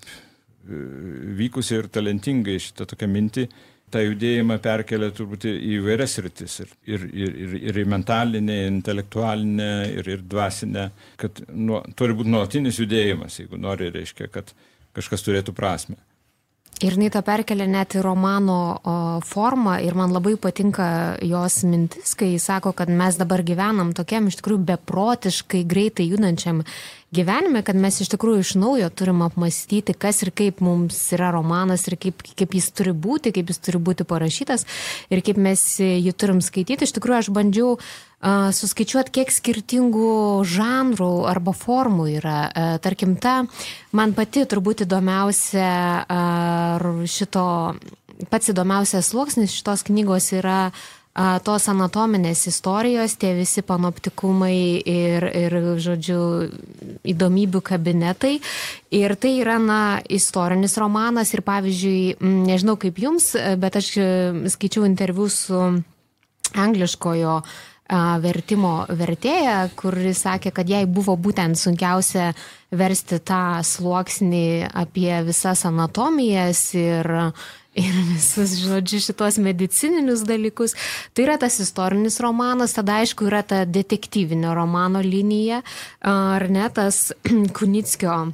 vykusiai 0.65 1.81
ir 1.81 1.89
talentingai 1.93 2.57
šitą 2.61 2.87
tokią 2.89 3.09
mintį, 3.09 3.45
tą 3.91 4.01
judėjimą 4.05 4.57
perkelia 4.63 5.09
turbūt 5.15 5.47
į 5.49 5.79
vairias 5.85 6.15
rytis 6.23 6.59
ir, 6.63 6.69
ir, 6.87 7.07
ir, 7.11 7.33
ir, 7.45 7.55
ir 7.69 7.79
į 7.81 7.85
mentalinę, 7.91 8.57
intelektualinę 8.69 9.71
ir, 9.97 10.11
ir 10.15 10.23
dvasinę, 10.31 10.87
kad 11.19 11.43
nu, 11.49 11.81
turi 11.97 12.15
būti 12.17 12.31
nuolatinis 12.31 12.79
judėjimas, 12.79 13.41
jeigu 13.41 13.59
nori, 13.59 13.91
reiškia, 13.93 14.29
kad 14.31 14.53
kažkas 14.95 15.25
turėtų 15.27 15.55
prasme. 15.57 15.99
Ir 16.81 16.95
jinai 16.95 17.11
tą 17.13 17.21
perkelia 17.21 17.67
net 17.69 17.93
į 17.93 18.01
romano 18.01 18.57
o, 18.73 18.93
formą 19.27 19.75
ir 19.85 19.93
man 19.93 20.13
labai 20.15 20.33
patinka 20.41 20.87
jos 21.21 21.59
mintis, 21.69 22.15
kai 22.17 22.31
jis 22.31 22.47
sako, 22.49 22.71
kad 22.73 22.89
mes 22.89 23.19
dabar 23.19 23.43
gyvenam 23.45 23.91
tokiam 23.93 24.31
iš 24.31 24.39
tikrųjų 24.39 24.63
beprotiškai 24.71 25.61
greitai 25.69 26.07
judančiam 26.09 26.63
gyvenime, 27.11 27.59
kad 27.63 27.75
mes 27.75 27.99
iš 28.01 28.09
tikrųjų 28.13 28.43
iš 28.43 28.53
naujo 28.59 28.87
turim 28.95 29.21
apmastyti, 29.25 29.93
kas 29.93 30.21
ir 30.23 30.31
kaip 30.35 30.61
mums 30.63 30.97
yra 31.15 31.31
romanas 31.35 31.83
ir 31.89 31.97
kaip, 31.99 32.23
kaip 32.23 32.55
jis 32.55 32.69
turi 32.71 32.93
būti, 32.95 33.33
kaip 33.35 33.51
jis 33.51 33.59
turi 33.59 33.81
būti 33.83 34.07
parašytas 34.07 34.63
ir 35.11 35.23
kaip 35.25 35.39
mes 35.41 35.63
jį 35.81 36.13
turim 36.15 36.39
skaityti. 36.43 36.87
Iš 36.87 36.95
tikrųjų 36.95 37.17
aš 37.19 37.31
bandžiau 37.35 37.73
uh, 37.75 38.47
suskaičiuoti, 38.55 39.13
kiek 39.19 39.33
skirtingų 39.33 40.13
žanrų 40.47 41.11
arba 41.31 41.55
formų 41.57 42.07
yra. 42.15 42.39
Uh, 42.47 42.77
tarkim, 42.83 43.17
ta 43.19 43.41
man 43.91 44.15
pati 44.15 44.45
turbūt 44.47 44.85
įdomiausia 44.87 45.67
uh, 46.07 47.03
šito, 47.11 47.45
pats 48.31 48.55
įdomiausias 48.55 49.11
sluoksnis 49.11 49.51
šitos 49.59 49.83
knygos 49.91 50.31
yra 50.39 50.71
tos 51.43 51.67
anatominės 51.67 52.45
istorijos, 52.47 53.17
tie 53.19 53.33
visi 53.35 53.63
panoptikumai 53.67 54.55
ir, 54.79 55.25
ir, 55.27 55.55
žodžiu, 55.83 56.21
įdomybių 57.03 57.61
kabinetai. 57.61 58.37
Ir 58.95 59.15
tai 59.19 59.33
yra, 59.41 59.57
na, 59.59 59.81
istorinis 60.07 60.77
romanas 60.79 61.33
ir, 61.35 61.43
pavyzdžiui, 61.43 62.21
nežinau 62.47 62.77
kaip 62.79 63.01
jums, 63.01 63.33
bet 63.59 63.75
aš 63.81 63.91
skaičiau 64.55 64.87
interviu 64.87 65.27
su 65.29 65.59
angliškojo 66.51 67.41
vertimo 68.23 68.85
vertėja, 68.87 69.69
kuris 69.75 70.23
sakė, 70.23 70.53
kad 70.55 70.69
jai 70.69 70.85
buvo 70.87 71.17
būtent 71.19 71.59
sunkiausia 71.59 72.31
versti 72.71 73.19
tą 73.19 73.59
sluoksnį 73.67 74.71
apie 74.71 75.11
visas 75.27 75.65
anatomijas 75.67 76.69
ir, 76.79 77.11
ir 77.75 77.95
visus, 78.09 78.57
žodžiu, 78.59 78.99
šitos 78.99 79.39
medicininius 79.41 80.25
dalykus. 80.27 80.75
Tai 81.13 81.25
yra 81.27 81.37
tas 81.41 81.59
istorinis 81.63 82.19
romanas, 82.23 82.75
tada 82.75 82.99
aišku 83.01 83.29
yra 83.29 83.41
ta 83.47 83.63
detektyvinio 83.65 84.55
romano 84.57 85.01
linija, 85.01 85.61
ar 86.01 86.49
ne 86.51 86.67
tas 86.73 87.11
Kunickio 87.57 88.31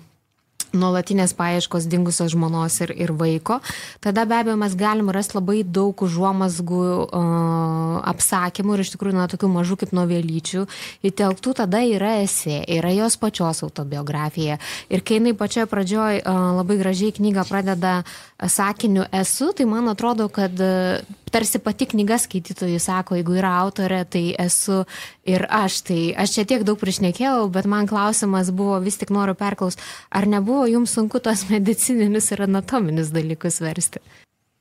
nuolatinės 0.76 1.34
paieškos 1.38 1.88
dingusios 1.90 2.34
žmonos 2.34 2.76
ir, 2.84 2.92
ir 2.98 3.14
vaiko, 3.16 3.60
tada 4.04 4.26
be 4.28 4.38
abejo 4.38 4.58
mes 4.60 4.76
galim 4.78 5.12
rasti 5.14 5.38
labai 5.38 5.62
daug 5.64 6.04
užuomasgų 6.04 6.82
uh, 7.08 7.98
apsakymų 8.12 8.76
ir 8.76 8.84
iš 8.84 8.94
tikrųjų, 8.96 9.18
na, 9.18 9.28
tokių 9.32 9.50
mažų 9.54 9.80
kaip 9.84 9.94
novelyčių. 9.98 10.66
Įtelktų 11.08 11.56
tada 11.62 11.82
yra 11.88 12.18
esė, 12.24 12.60
yra 12.78 12.92
jos 12.96 13.18
pačios 13.22 13.64
autobiografija. 13.66 14.60
Ir 14.92 15.04
kai 15.08 15.22
jinai 15.22 15.36
pačioje 15.38 15.70
pradžioje 15.72 16.24
uh, 16.24 16.52
labai 16.60 16.80
gražiai 16.82 17.16
knygą 17.16 17.48
pradeda 17.48 18.02
sakiniu 18.46 19.06
esu, 19.12 19.50
tai 19.58 19.66
man 19.66 19.90
atrodo, 19.90 20.28
kad 20.30 20.54
uh, 20.62 21.00
tarsi 21.34 21.60
pati 21.60 21.88
knyga 21.90 22.20
skaitytojui 22.22 22.80
sako, 22.82 23.18
jeigu 23.18 23.38
yra 23.40 23.56
autorė, 23.64 24.04
tai 24.10 24.24
esu 24.40 24.84
ir 25.28 25.48
aš. 25.50 25.82
Tai 25.90 26.00
aš 26.24 26.36
čia 26.38 26.46
tiek 26.50 26.66
daug 26.68 26.80
priešnekėjau, 26.82 27.48
bet 27.54 27.70
man 27.70 27.90
klausimas 27.90 28.52
buvo, 28.54 28.78
vis 28.84 29.00
tik 29.02 29.14
noriu 29.16 29.36
perklausti, 29.38 29.82
ar 30.14 30.30
nebuvo 30.30 30.68
jums 30.70 30.94
sunku 30.98 31.22
tos 31.24 31.48
medicininius 31.52 32.32
ir 32.36 32.46
anatominius 32.46 33.10
dalykus 33.16 33.62
versti? 33.66 34.04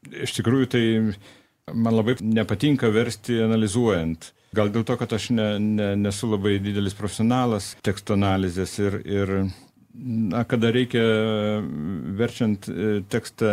Iš 0.06 0.38
tikrųjų, 0.38 0.70
tai 0.72 0.84
man 1.74 1.98
labai 1.98 2.16
nepatinka 2.22 2.90
versti 2.94 3.42
analizuojant. 3.44 4.32
Gal 4.56 4.70
dėl 4.72 4.86
to, 4.88 4.96
kad 4.96 5.12
aš 5.12 5.30
ne, 5.36 5.46
ne, 5.60 5.88
nesu 5.98 6.30
labai 6.30 6.56
didelis 6.62 6.94
profesionalas 6.96 7.74
teksto 7.84 8.14
analizės 8.16 8.78
ir, 8.80 9.00
ir 9.04 9.32
na, 9.96 10.44
kada 10.44 10.72
reikia 10.74 11.04
verčiant 12.18 12.68
e, 12.68 13.00
tekstą 13.10 13.52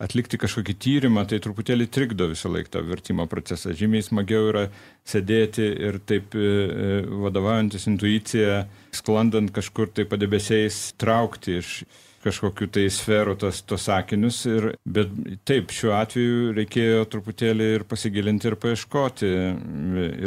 atlikti 0.00 0.38
kažkokį 0.40 0.74
tyrimą, 0.80 1.26
tai 1.28 1.40
truputėlį 1.44 1.86
trikdo 1.92 2.30
visą 2.30 2.48
laiką 2.52 2.72
tą 2.72 2.84
vertimo 2.88 3.26
procesą. 3.28 3.74
Žymiai 3.76 4.06
smagiau 4.06 4.48
yra 4.48 4.66
sėdėti 5.08 5.66
ir 5.88 6.00
taip 6.08 6.36
e, 6.36 6.44
e, 6.44 6.92
vadovaujantis 7.26 7.84
intuicija, 7.90 8.62
sklandant 8.96 9.52
kažkur 9.56 9.92
tai 9.92 10.08
padebesiais, 10.08 10.86
traukti 11.00 11.58
iš 11.60 11.82
kažkokiu 12.20 12.68
tai 12.72 12.84
sferų 12.92 13.36
tos, 13.40 13.62
tos 13.64 13.86
sakinius. 13.88 14.42
Ir, 14.50 14.66
bet 14.84 15.12
taip, 15.48 15.72
šiuo 15.72 15.94
atveju 15.96 16.50
reikėjo 16.56 17.06
truputėlį 17.12 17.68
ir 17.76 17.84
pasigilinti 17.88 18.50
ir 18.50 18.56
paieškoti 18.60 19.30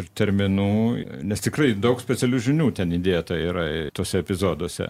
ir 0.01 0.09
terminų, 0.17 0.71
nes 1.29 1.45
tikrai 1.45 1.73
daug 1.77 2.01
specialių 2.01 2.41
žinių 2.49 2.69
ten 2.79 2.93
įdėta 2.97 3.37
yra 3.37 3.67
tose 3.93 4.21
epizoduose. 4.23 4.89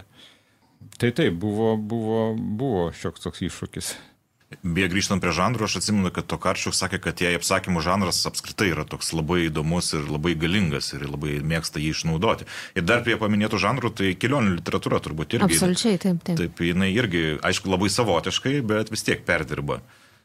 Tai 0.98 1.10
taip, 1.16 1.38
buvo, 1.40 1.74
buvo, 1.76 2.26
buvo 2.34 2.88
šioks 2.94 3.24
toks 3.26 3.44
iššūkis. 3.48 3.94
Beje, 4.62 4.88
grįžtant 4.92 5.22
prie 5.22 5.32
žanrų, 5.34 5.66
aš 5.66 5.78
atsimenu, 5.80 6.10
kad 6.14 6.28
Tokarčiuk 6.30 6.76
sakė, 6.76 7.00
kad 7.02 7.18
jai 7.22 7.32
apsakymų 7.38 7.82
žanras 7.82 8.20
apskritai 8.28 8.68
yra 8.70 8.84
toks 8.86 9.10
labai 9.16 9.48
įdomus 9.48 9.90
ir 9.96 10.06
labai 10.06 10.34
galingas 10.38 10.92
ir 10.94 11.06
labai 11.08 11.40
mėgsta 11.42 11.82
jį 11.82 11.90
išnaudoti. 11.94 12.46
Ir 12.78 12.86
dar 12.86 13.02
prie 13.06 13.16
paminėtų 13.18 13.58
žanrų, 13.64 13.90
tai 13.98 14.12
kelionių 14.14 14.58
literatūra 14.60 15.00
turbūt 15.02 15.38
irgi. 15.38 15.48
Absoliučiai, 15.48 15.98
taip, 16.02 16.22
taip. 16.26 16.38
Taip, 16.38 16.64
jinai 16.68 16.92
irgi, 16.94 17.24
aišku, 17.42 17.72
labai 17.72 17.90
savotiškai, 17.90 18.60
bet 18.68 18.94
vis 18.94 19.06
tiek 19.06 19.26
perdirba. 19.26 19.80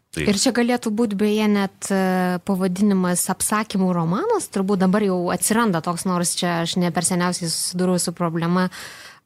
Taip. 0.10 0.26
Ir 0.26 0.40
čia 0.42 0.50
galėtų 0.58 0.90
būti 0.98 1.18
beje 1.20 1.46
net 1.52 1.90
e, 1.94 2.40
pavadinimas 2.42 3.28
apsakymų 3.30 3.92
romanas, 3.94 4.48
turbūt 4.50 4.82
dabar 4.82 5.06
jau 5.06 5.20
atsiranda 5.30 5.84
toks, 5.86 6.08
nors 6.10 6.34
čia 6.40 6.64
aš 6.64 6.80
ne 6.82 6.90
per 6.94 7.06
seniausiai 7.06 7.46
susidūriau 7.46 8.02
su 8.02 8.14
problema, 8.18 8.72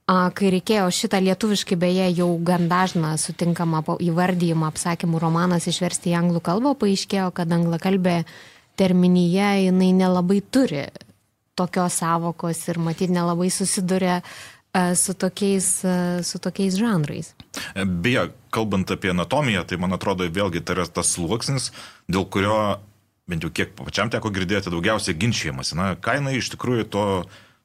uh, 0.03 0.31
Kai 0.35 0.49
reikėjo 0.51 0.89
šitą 0.91 1.21
lietuviškai 1.23 1.77
beje 1.79 2.09
jau 2.17 2.27
gan 2.43 2.67
dažną 2.67 3.13
sutinkamą 3.15 3.85
įvardyjimą 4.03 4.67
apsakymų 4.67 5.21
romanas 5.23 5.67
išversti 5.71 6.11
į 6.11 6.17
anglų 6.19 6.41
kalbą, 6.43 6.73
paaiškėjo, 6.75 7.29
kad 7.31 7.51
anglakalbė 7.55 8.23
terminija 8.75 9.53
jinai 9.61 9.93
nelabai 9.95 10.41
turi 10.43 10.89
tokios 11.55 12.01
savokos 12.01 12.65
ir 12.67 12.81
matyt 12.83 13.13
nelabai 13.13 13.47
susiduria 13.53 14.19
su 14.97 15.13
tokiais, 15.13 15.69
su 16.25 16.39
tokiais 16.41 16.75
žanrais. 16.75 17.31
Beje, 17.77 18.25
kalbant 18.51 18.91
apie 18.91 19.13
anatomiją, 19.13 19.63
tai 19.69 19.77
man 19.79 19.95
atrodo 19.95 20.27
vėlgi 20.27 20.65
tai 20.65 20.75
yra 20.79 20.87
tas 20.89 21.13
sluoksnis, 21.15 21.69
dėl 22.11 22.25
kurio, 22.27 22.57
bent 23.29 23.45
jau 23.45 23.53
kiek 23.53 23.71
pačiam 23.77 24.11
teko 24.11 24.33
girdėti, 24.33 24.73
daugiausiai 24.73 25.15
ginčiamas. 25.15 25.75
Na, 25.77 25.93
kaina 25.95 26.33
iš 26.33 26.51
tikrųjų 26.57 26.89
to 26.89 27.05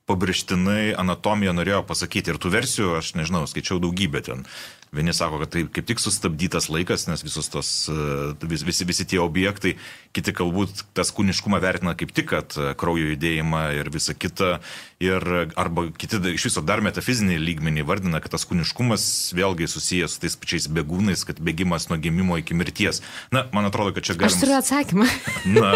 pabrėžtinai 0.09 0.97
anatomiją 0.99 1.55
norėjo 1.57 1.85
pasakyti. 1.89 2.33
Ir 2.33 2.41
tų 2.41 2.53
versijų, 2.57 2.97
aš 3.01 3.15
nežinau, 3.21 3.45
skaičiau 3.51 3.81
daugybę 3.83 4.25
ten. 4.25 4.47
Vieni 4.93 5.13
sako, 5.13 5.43
kad 5.43 5.53
tai 5.53 5.65
kaip 5.69 5.89
tik 5.89 6.01
sustabdytas 6.01 6.71
laikas, 6.73 7.07
nes 7.11 7.25
visus 7.25 7.51
tos, 7.53 7.71
vis, 8.41 8.65
visi, 8.65 8.87
visi 8.89 9.07
tie 9.09 9.21
objektai, 9.21 9.75
kiti 10.17 10.33
galbūt 10.37 10.85
tas 10.97 11.13
kūniškumą 11.15 11.61
vertina 11.63 11.95
kaip 11.99 12.15
tik, 12.17 12.31
kad 12.33 12.57
kraujo 12.81 13.13
judėjimą 13.13 13.65
ir 13.81 13.93
visa 13.95 14.17
kita. 14.17 14.59
Ir 14.99 15.23
arba 15.55 15.85
kiti 15.95 16.19
iš 16.33 16.49
viso 16.49 16.63
dar 16.67 16.81
metafizinį 16.83 17.37
lygmenį 17.39 17.85
vardina, 17.87 18.19
kad 18.19 18.33
tas 18.35 18.43
kūniškumas 18.51 19.05
vėlgi 19.39 19.69
susijęs 19.71 20.17
su 20.17 20.23
tais 20.25 20.35
pačiais 20.41 20.67
begūnais, 20.75 21.23
kad 21.29 21.39
bėgimas 21.39 21.87
nuo 21.93 22.01
gimimo 22.03 22.39
iki 22.41 22.57
mirties. 22.59 22.99
Na, 23.31 23.45
man 23.55 23.69
atrodo, 23.69 23.93
kad 23.95 24.09
čia 24.09 24.17
galima. 24.19 24.35
Aš 24.35 24.41
turiu 24.43 24.57
atsakymą. 24.59 25.07
Na, 25.59 25.71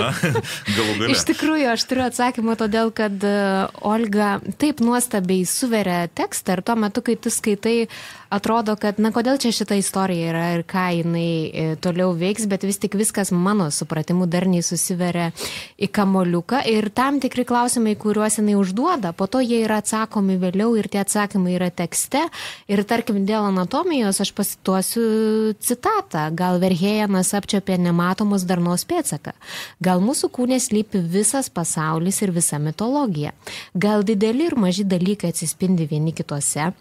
galų 0.66 0.96
galia. 0.98 1.12
Iš 1.14 1.22
tikrųjų, 1.30 1.68
aš 1.76 1.86
turiu 1.86 2.06
atsakymą, 2.08 2.56
todėl 2.58 2.90
kad 2.96 3.22
Olga 3.86 4.32
taip 4.58 4.82
nuostabiai 4.82 5.46
suveria 5.46 6.08
tekstą 6.10 6.58
ir 6.58 6.64
tuo 6.66 6.76
metu, 6.82 7.04
kai 7.06 7.14
tu 7.14 7.30
skaitai, 7.30 7.76
atrodo, 8.32 8.74
kad, 8.80 8.98
na, 9.02 9.12
kodėl 9.14 9.38
čia 9.40 9.52
šita 9.54 9.76
istorija 9.78 10.30
yra 10.32 10.44
ir 10.56 10.64
ką 10.68 10.84
jinai 10.98 11.28
e, 11.28 11.64
toliau 11.82 12.14
veiks, 12.16 12.46
bet 12.50 12.64
vis 12.66 12.80
tik 12.80 12.96
viskas 12.98 13.32
mano 13.32 13.68
supratimu 13.72 14.26
darniai 14.30 14.64
susiveria 14.64 15.30
į 15.76 15.88
kamoliuką 15.92 16.62
ir 16.72 16.88
tam 16.94 17.20
tikri 17.22 17.44
klausimai, 17.48 17.94
kuriuos 18.00 18.38
jinai 18.40 18.56
užduoda, 18.58 19.12
po 19.16 19.28
to 19.30 19.42
jie 19.44 19.62
yra 19.66 19.80
atsakomi 19.82 20.38
vėliau 20.40 20.76
ir 20.80 20.88
tie 20.92 21.02
atsakymai 21.02 21.56
yra 21.58 21.70
tekste. 21.70 22.24
Ir 22.72 22.84
tarkim, 22.88 23.22
dėl 23.28 23.48
anatomijos 23.50 24.22
aš 24.24 24.32
pasituosiu 24.36 25.04
citatą. 25.60 26.28
Gal 26.36 26.60
Verhėjanas 26.62 27.34
apčiopė 27.36 27.76
nematomus 27.80 28.46
darnos 28.48 28.86
pėtsaką. 28.88 29.34
Gal 29.82 30.04
mūsų 30.04 30.32
kūnės 30.32 30.70
lypi 30.72 31.02
visas 31.02 31.50
pasaulis 31.52 32.22
ir 32.24 32.32
visa 32.34 32.60
mitologija. 32.62 33.34
Gal 33.74 34.06
dideli 34.06 34.48
ir 34.48 34.56
maži 34.56 34.86
dalykai 34.88 35.32
atsispindi 35.34 35.88
vieni 35.90 36.14
kituose. 36.16 36.72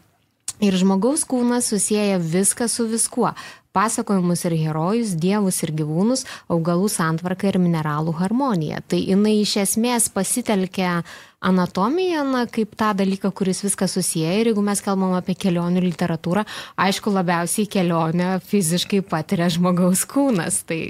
Ir 0.61 0.77
žmogaus 0.77 1.25
kūnas 1.25 1.71
susiję 1.71 2.19
viską 2.21 2.67
su 2.69 2.85
viskuo 2.89 3.33
pasakojimus 3.71 4.45
ir 4.47 4.55
herojus, 4.59 5.15
dievus 5.19 5.61
ir 5.65 5.73
gyvūnus, 5.75 6.25
augalų 6.51 6.89
santvarką 6.91 7.51
ir 7.51 7.59
mineralų 7.61 8.13
harmoniją. 8.19 8.81
Tai 8.91 8.99
jinai 8.99 9.37
iš 9.41 9.55
esmės 9.63 10.09
pasitelkia 10.11 11.01
anatomiją, 11.41 12.25
na, 12.27 12.43
kaip 12.51 12.75
tą 12.79 12.91
dalyką, 12.99 13.31
kuris 13.33 13.63
viską 13.65 13.87
susiję. 13.89 14.33
Ir 14.41 14.51
jeigu 14.51 14.63
mes 14.65 14.83
kalbam 14.85 15.15
apie 15.17 15.37
kelionių 15.39 15.85
literatūrą, 15.87 16.45
aišku, 16.85 17.13
labiausiai 17.15 17.69
kelionę 17.71 18.35
fiziškai 18.51 19.01
patiria 19.07 19.49
žmogaus 19.53 20.03
kūnas. 20.09 20.61
Tai 20.67 20.81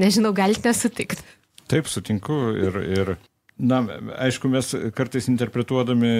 nežinau, 0.00 0.32
galite 0.36 0.72
sutikti. 0.76 1.26
Taip, 1.70 1.90
sutinku. 1.90 2.38
Ir, 2.58 2.80
ir 2.96 3.12
Na, 3.60 3.80
aišku, 4.24 4.48
mes 4.48 4.70
kartais 4.96 5.26
interpretuodami 5.28 6.10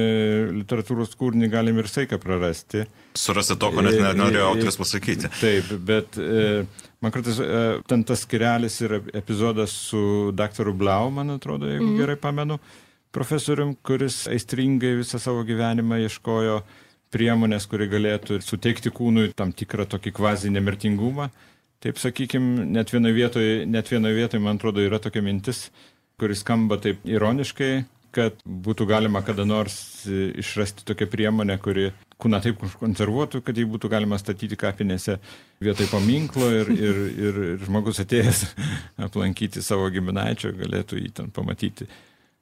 literatūros 0.58 1.14
kūrinį 1.16 1.48
galim 1.52 1.78
ir 1.80 1.88
saiką 1.88 2.18
prarasti. 2.20 2.84
Surasti 3.16 3.56
to, 3.60 3.70
ko 3.72 3.84
net 3.84 3.96
nenorėjo 3.96 4.50
autoris 4.50 4.76
pasakyti. 4.80 5.30
Taip, 5.38 5.70
bet 5.88 6.18
e, 6.20 6.66
man 7.00 7.14
kartais 7.14 7.40
e, 7.40 7.62
ten 7.88 8.04
tas 8.08 8.26
skirelis 8.26 8.76
yra 8.84 9.00
epizodas 9.16 9.72
su 9.88 10.02
daktaru 10.36 10.74
Blau, 10.76 11.08
man 11.16 11.32
atrodo, 11.38 11.70
jeigu 11.70 11.88
mm. 11.88 11.98
gerai 12.02 12.18
pamenu, 12.20 12.60
profesorium, 13.14 13.72
kuris 13.86 14.26
aistringai 14.30 14.98
visą 15.00 15.20
savo 15.22 15.46
gyvenimą 15.48 16.02
ieškojo 16.04 16.60
priemonės, 17.14 17.66
kuri 17.70 17.88
galėtų 17.90 18.42
suteikti 18.44 18.92
kūnui 18.94 19.30
tam 19.38 19.54
tikrą 19.56 19.88
tokį 19.90 20.12
kvazi 20.20 20.52
nemirtingumą. 20.52 21.30
Taip 21.80 21.96
sakykime, 21.96 22.66
net 22.68 22.92
vienoje 22.92 23.16
vietoje, 23.16 23.52
net 23.64 23.88
vienoje 23.88 24.18
vietoje, 24.18 24.42
man 24.44 24.60
atrodo, 24.60 24.82
yra 24.84 24.98
tokia 25.00 25.22
mintis, 25.24 25.70
kuris 26.20 26.44
skamba 26.44 26.78
taip 26.82 27.02
ironiškai, 27.08 27.72
kad 28.14 28.40
būtų 28.44 28.86
galima 28.90 29.22
kada 29.26 29.46
nors 29.46 29.76
išrasti 30.10 30.84
tokią 30.88 31.06
priemonę, 31.10 31.56
kuri 31.62 31.90
kūną 32.20 32.40
taip 32.44 32.60
konservuotų, 32.80 33.40
kad 33.46 33.56
jį 33.56 33.66
būtų 33.70 33.90
galima 33.92 34.18
statyti 34.20 34.58
kapinėse 34.60 35.16
vietoj 35.62 35.88
paminklo 35.92 36.50
ir, 36.52 36.72
ir, 36.74 37.00
ir, 37.08 37.40
ir 37.54 37.64
žmogus 37.64 38.02
atėjęs 38.02 38.44
aplankyti 39.06 39.62
savo 39.64 39.88
giminaičio 39.94 40.52
galėtų 40.58 41.00
jį 41.00 41.12
ten 41.20 41.34
pamatyti. 41.34 41.88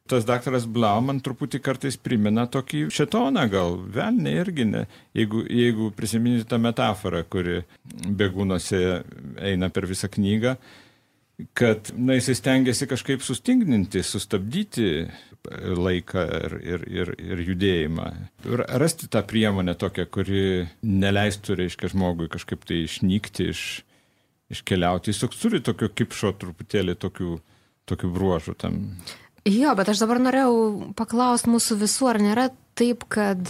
Tas 0.08 0.24
daktaras 0.24 0.64
Blau 0.64 1.02
man 1.04 1.18
truputį 1.20 1.58
kartais 1.60 1.98
primena 2.00 2.46
tokį 2.48 2.86
šetoną, 2.96 3.42
gal 3.52 3.74
velnė 3.92 4.32
irgi, 4.40 4.64
ne, 4.64 4.86
jeigu, 5.16 5.42
jeigu 5.52 5.90
prisiminti 5.92 6.46
tą 6.48 6.56
metaforą, 6.64 7.26
kuri 7.28 7.58
begūnuose 8.16 8.80
eina 9.50 9.68
per 9.68 9.84
visą 9.90 10.08
knygą, 10.08 10.54
kad 11.54 11.90
na, 11.94 12.16
jisai 12.18 12.34
stengiasi 12.34 12.88
kažkaip 12.90 13.22
sustingninti, 13.22 14.02
sustabdyti 14.02 14.88
laiką 15.78 16.24
ir, 16.34 16.56
ir, 16.66 16.86
ir, 16.90 17.12
ir 17.22 17.42
judėjimą. 17.46 18.08
Rasti 18.80 19.08
tą 19.12 19.22
priemonę 19.26 19.76
tokią, 19.78 20.08
kuri 20.12 20.42
neleistų, 20.82 21.58
reiškia, 21.62 21.92
žmogui 21.94 22.28
kažkaip 22.32 22.66
tai 22.68 22.82
išnykti, 22.88 23.48
iš, 23.54 23.62
iškeliauti. 24.52 25.14
Jis 25.14 25.38
turi 25.38 25.62
tokio 25.64 25.90
kipšo 25.94 26.34
truputėlį 26.42 26.98
tokių, 26.98 27.38
tokių 27.88 28.12
bruožų 28.18 28.56
tam. 28.58 28.82
Jo, 29.48 29.72
bet 29.78 29.88
aš 29.92 30.02
dabar 30.02 30.20
norėjau 30.20 30.92
paklausti 30.98 31.54
mūsų 31.54 31.78
visų, 31.84 32.10
ar 32.10 32.20
nėra 32.20 32.48
taip, 32.78 33.06
kad 33.08 33.48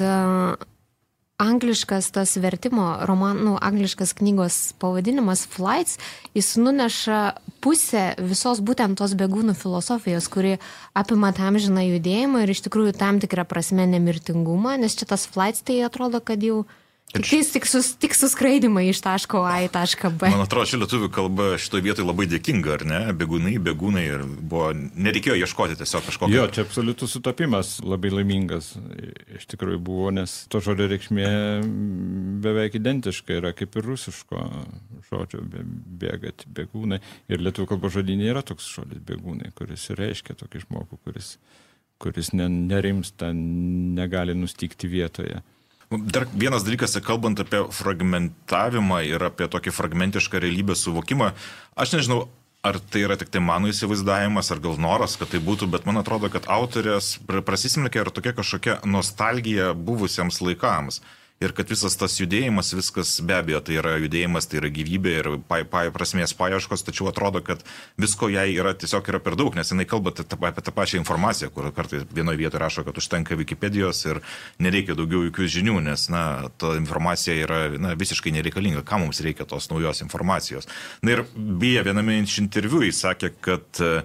angliškas 1.39 2.11
tas 2.15 2.35
vertimo 2.43 2.89
romanų, 3.07 3.45
nu, 3.47 3.53
angliškas 3.63 4.13
knygos 4.19 4.57
pavadinimas 4.83 5.45
Flights, 5.47 5.99
jis 6.35 6.57
nuneša 6.59 7.21
pusę 7.63 8.11
visos 8.19 8.59
būtent 8.59 8.99
tos 8.99 9.15
begūnų 9.19 9.55
filosofijos, 9.59 10.27
kuri 10.33 10.57
apima 10.99 11.31
tam 11.37 11.61
žiną 11.63 11.85
judėjimą 11.87 12.43
ir 12.43 12.55
iš 12.55 12.65
tikrųjų 12.67 12.97
tam 12.99 13.23
tikrą 13.23 13.47
prasme 13.47 13.87
nemirtingumą, 13.87 14.75
nes 14.83 14.99
čia 14.99 15.07
tas 15.15 15.29
Flights 15.31 15.63
tai 15.63 15.79
atrodo, 15.87 16.19
kad 16.19 16.43
jau 16.43 16.65
Tik, 17.09 17.25
tik, 17.25 17.65
sus, 17.65 17.95
tik 17.97 18.13
suskraidimai 18.13 18.83
iš 18.91 18.99
taško 19.01 19.41
A 19.49 19.63
į 19.65 19.71
tašką 19.73 20.11
B. 20.21 20.29
Man 20.29 20.43
atrodo, 20.45 20.69
ši 20.69 20.83
lietuvių 20.83 21.09
kalba 21.09 21.47
šitoje 21.57 21.87
vietoje 21.87 22.05
labai 22.05 22.27
dėkinga, 22.29 22.75
ar 22.75 22.85
ne? 22.85 22.99
Begūnai, 23.17 23.55
begūnai 23.65 24.03
ir 24.05 24.25
buvo, 24.27 24.75
nereikėjo 24.77 25.39
ieškoti 25.41 25.79
tiesiog 25.81 26.05
kažkokio. 26.05 26.37
Jo, 26.37 26.45
čia 26.53 26.67
absoliutus 26.67 27.17
sutapimas 27.17 27.79
labai 27.81 28.13
laimingas 28.13 28.75
iš 29.39 29.49
tikrųjų 29.55 29.81
buvo, 29.89 30.13
nes 30.21 30.37
to 30.53 30.61
žodžio 30.61 30.91
reikšmė 30.93 31.33
beveik 32.45 32.77
identiška 32.77 33.41
yra 33.41 33.57
kaip 33.57 33.81
ir 33.81 33.89
rusiško 33.89 34.45
žodžio 35.09 35.41
bėgati, 35.49 36.53
begūnai. 36.61 37.01
Ir 37.33 37.41
lietuvių 37.41 37.73
kalbos 37.73 37.97
žodinė 37.97 38.35
yra 38.35 38.45
toks 38.45 38.69
žodis 38.77 39.01
begūnai, 39.09 39.55
kuris 39.57 39.89
reiškia 39.97 40.37
tokį 40.45 40.67
žmogų, 40.69 41.01
kuris, 41.09 41.39
kuris 42.05 42.35
nerimsta, 42.37 43.33
negali 43.33 44.37
nustikti 44.37 44.93
vietoje. 44.93 45.41
Dar 45.89 46.27
vienas 46.37 46.67
dalykas, 46.67 46.99
kalbant 47.01 47.41
apie 47.41 47.63
fragmentavimą 47.73 48.99
ir 49.09 49.23
apie 49.25 49.47
tokį 49.49 49.73
fragmentišką 49.73 50.43
realybės 50.45 50.83
suvokimą, 50.85 51.31
aš 51.81 51.95
nežinau, 51.97 52.27
ar 52.61 52.77
tai 52.93 53.07
yra 53.07 53.17
tik 53.17 53.31
tai 53.33 53.41
mano 53.41 53.71
įsivaizdavimas, 53.73 54.51
ar 54.53 54.61
gal 54.61 54.77
noras, 54.77 55.17
kad 55.17 55.33
tai 55.33 55.41
būtų, 55.41 55.71
bet 55.73 55.87
man 55.89 55.97
atrodo, 56.01 56.29
kad 56.33 56.45
autorės 56.53 57.15
prasisimlikė 57.25 58.03
ir 58.03 58.13
tokia 58.13 58.35
kažkokia 58.37 58.77
nostalgija 58.85 59.73
buvusiems 59.73 60.43
laikams 60.45 61.01
ir 61.41 61.55
kad 61.55 61.71
visas 61.71 61.95
tas 61.99 62.17
judėjimas, 62.19 62.73
viskas 62.75 63.13
be 63.23 63.37
abejo, 63.37 63.61
tai 63.65 63.79
yra 63.79 63.95
judėjimas, 64.03 64.49
tai 64.51 64.59
yra 64.61 64.71
gyvybė 64.75 65.13
ir 65.21 65.29
pa, 65.47 65.61
pa, 65.71 65.85
prasmės 65.95 66.35
paieškos, 66.39 66.83
tačiau 66.87 67.11
atrodo, 67.13 67.43
kad 67.47 67.63
visko 68.01 68.31
jai 68.33 68.49
yra 68.57 68.75
tiesiog 68.75 69.11
yra 69.13 69.21
per 69.23 69.39
daug, 69.39 69.55
nes 69.55 69.71
jinai 69.71 69.87
kalba 69.89 70.13
apie 70.13 70.65
tą 70.67 70.75
pačią 70.75 70.99
informaciją, 70.99 71.53
kur 71.55 71.71
kartais 71.77 72.07
vienoje 72.11 72.43
vietoje 72.43 72.63
rašo, 72.63 72.87
kad 72.87 72.99
užtenka 72.99 73.39
Wikipedijos 73.39 74.03
ir 74.09 74.23
nereikia 74.59 74.99
daugiau 74.99 75.29
jokių 75.29 75.51
žinių, 75.59 75.79
nes, 75.91 76.09
na, 76.11 76.25
ta 76.59 76.75
informacija 76.79 77.37
yra 77.47 77.61
na, 77.79 77.95
visiškai 77.99 78.35
nereikalinga, 78.35 78.83
kam 78.87 79.07
mums 79.07 79.23
reikia 79.23 79.47
tos 79.47 79.71
naujos 79.71 80.03
informacijos. 80.03 80.67
Na 81.07 81.15
ir 81.15 81.27
beje, 81.37 81.87
viename 81.87 82.19
iš 82.25 82.41
interviu 82.43 82.83
jis 82.83 83.05
sakė, 83.07 83.31
kad 83.45 83.85
uh, 83.85 84.03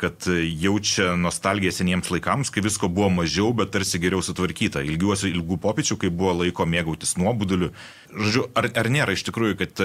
kad 0.00 0.26
jaučia 0.62 1.12
nostalgiją 1.20 1.72
seniems 1.74 2.10
laikams, 2.12 2.50
kai 2.52 2.62
visko 2.64 2.88
buvo 2.88 3.10
mažiau, 3.12 3.50
bet 3.56 3.74
tarsi 3.74 4.00
geriau 4.00 4.22
sutvarkyta. 4.24 4.84
Ilgiuosi 4.86 5.32
ilgų 5.34 5.58
popičių, 5.60 5.98
kai 6.00 6.10
buvo 6.10 6.38
laiko 6.42 6.64
mėgautis 6.68 7.16
nuoboduliu. 7.20 7.72
Žodžiu, 8.14 8.46
ar, 8.56 8.70
ar 8.72 8.90
nėra 8.92 9.16
iš 9.16 9.26
tikrųjų, 9.28 9.58
kad 9.60 9.82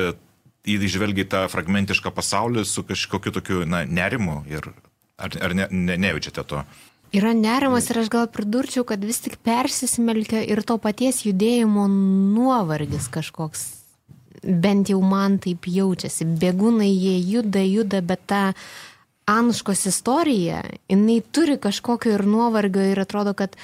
įžvelgiai 0.69 1.27
tą 1.27 1.43
fragmentišką 1.51 2.13
pasaulį 2.13 2.63
su 2.69 2.85
kažkokiu 2.85 3.33
tokiu 3.33 3.65
na, 3.65 3.83
nerimu 3.85 4.43
ir 4.49 4.69
ar, 5.17 5.35
ar 5.41 5.55
ne, 5.57 5.67
ne, 5.71 5.97
nejaučiate 5.97 6.45
to? 6.47 6.63
Yra 7.11 7.33
nerimas 7.35 7.89
ir 7.91 7.99
aš 7.99 8.07
gal 8.13 8.29
pridurčiau, 8.31 8.85
kad 8.87 9.01
vis 9.03 9.19
tik 9.19 9.35
persismelkia 9.43 10.45
ir 10.47 10.61
to 10.63 10.77
paties 10.79 11.25
judėjimo 11.25 11.89
nuovargis 11.91 13.09
kažkoks. 13.11 13.65
Bent 14.41 14.89
jau 14.89 15.01
man 15.03 15.35
taip 15.43 15.67
jaučiasi. 15.67 16.25
Bėgūnai 16.39 16.87
jie 16.87 17.17
juda, 17.33 17.65
juda, 17.65 17.99
bet 18.05 18.23
ta... 18.31 18.45
Ta 18.53 18.61
Anuškos 19.31 19.85
istorija, 19.85 20.59
jinai 20.91 21.21
turi 21.31 21.55
kažkokio 21.57 22.17
ir 22.17 22.25
nuovargio 22.27 22.83
ir 22.83 22.99
atrodo, 22.99 23.31
kad 23.33 23.55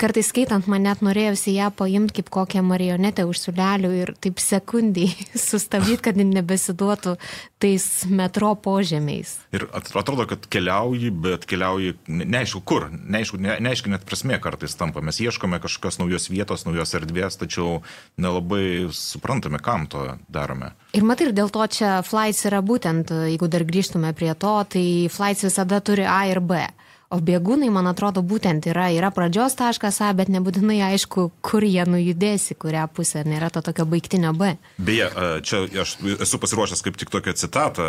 kartais 0.00 0.28
skaitant 0.32 0.66
man 0.70 0.84
net 0.86 1.02
norėjusi 1.04 1.54
ją 1.54 1.70
paimti 1.74 2.18
kaip 2.18 2.30
kokią 2.34 2.62
marionetę 2.66 3.24
už 3.28 3.40
sulelių 3.46 3.90
ir 4.00 4.12
taip 4.22 4.42
sekundį 4.42 5.06
sustabdyti, 5.48 6.00
kad 6.08 6.18
nebesiduotų 6.18 7.16
tais 7.62 7.86
metro 8.10 8.52
požemiais. 8.60 9.36
Ir 9.54 9.66
atrodo, 9.72 10.26
kad 10.28 10.48
keliauji, 10.52 11.12
bet 11.24 11.46
keliauji 11.48 11.94
neaišku 12.08 12.60
kur, 12.66 12.88
neaišku, 12.92 13.40
ne, 13.40 13.56
neaišku 13.64 13.92
net 13.92 14.04
prasme 14.08 14.38
kartais 14.42 14.76
tampa. 14.78 15.02
Mes 15.04 15.20
ieškome 15.22 15.60
kažkokios 15.62 16.00
naujos 16.02 16.28
vietos, 16.32 16.66
naujos 16.68 16.94
erdvės, 16.98 17.38
tačiau 17.40 17.80
nelabai 18.20 18.90
suprantame, 18.94 19.62
kam 19.62 19.86
to 19.90 20.18
darome. 20.28 20.74
Ir 20.94 21.06
matai, 21.06 21.30
ir 21.30 21.36
dėl 21.36 21.52
to 21.54 21.64
čia 21.70 21.96
flights 22.06 22.44
yra 22.50 22.60
būtent, 22.64 23.14
jeigu 23.30 23.48
dar 23.50 23.64
grįžtume 23.66 24.12
prie 24.16 24.34
to, 24.34 24.56
tai 24.74 24.86
flights 25.12 25.46
visada 25.46 25.80
turi 25.84 26.04
A 26.04 26.24
ir 26.30 26.42
B. 26.44 26.66
O 27.14 27.20
bėgūnai, 27.22 27.68
man 27.70 27.86
atrodo, 27.86 28.24
būtent 28.26 28.66
yra, 28.66 28.88
yra 28.90 29.12
pradžios 29.14 29.54
taškas 29.54 30.00
A, 30.02 30.08
bet 30.18 30.32
nebūtinai 30.34 30.80
aišku, 30.88 31.28
kur 31.46 31.62
jie 31.62 31.84
nujudėsi, 31.86 32.56
kurią 32.58 32.88
pusę, 32.90 33.22
nėra 33.28 33.52
to 33.54 33.62
tokio 33.62 33.86
baigtinio 33.86 34.32
B. 34.34 34.56
Beje, 34.82 35.06
čia 35.46 35.62
aš 35.84 35.94
esu 36.26 36.40
pasiruošęs 36.42 36.82
kaip 36.82 36.98
tik 36.98 37.14
tokią 37.14 37.36
citatą 37.38 37.86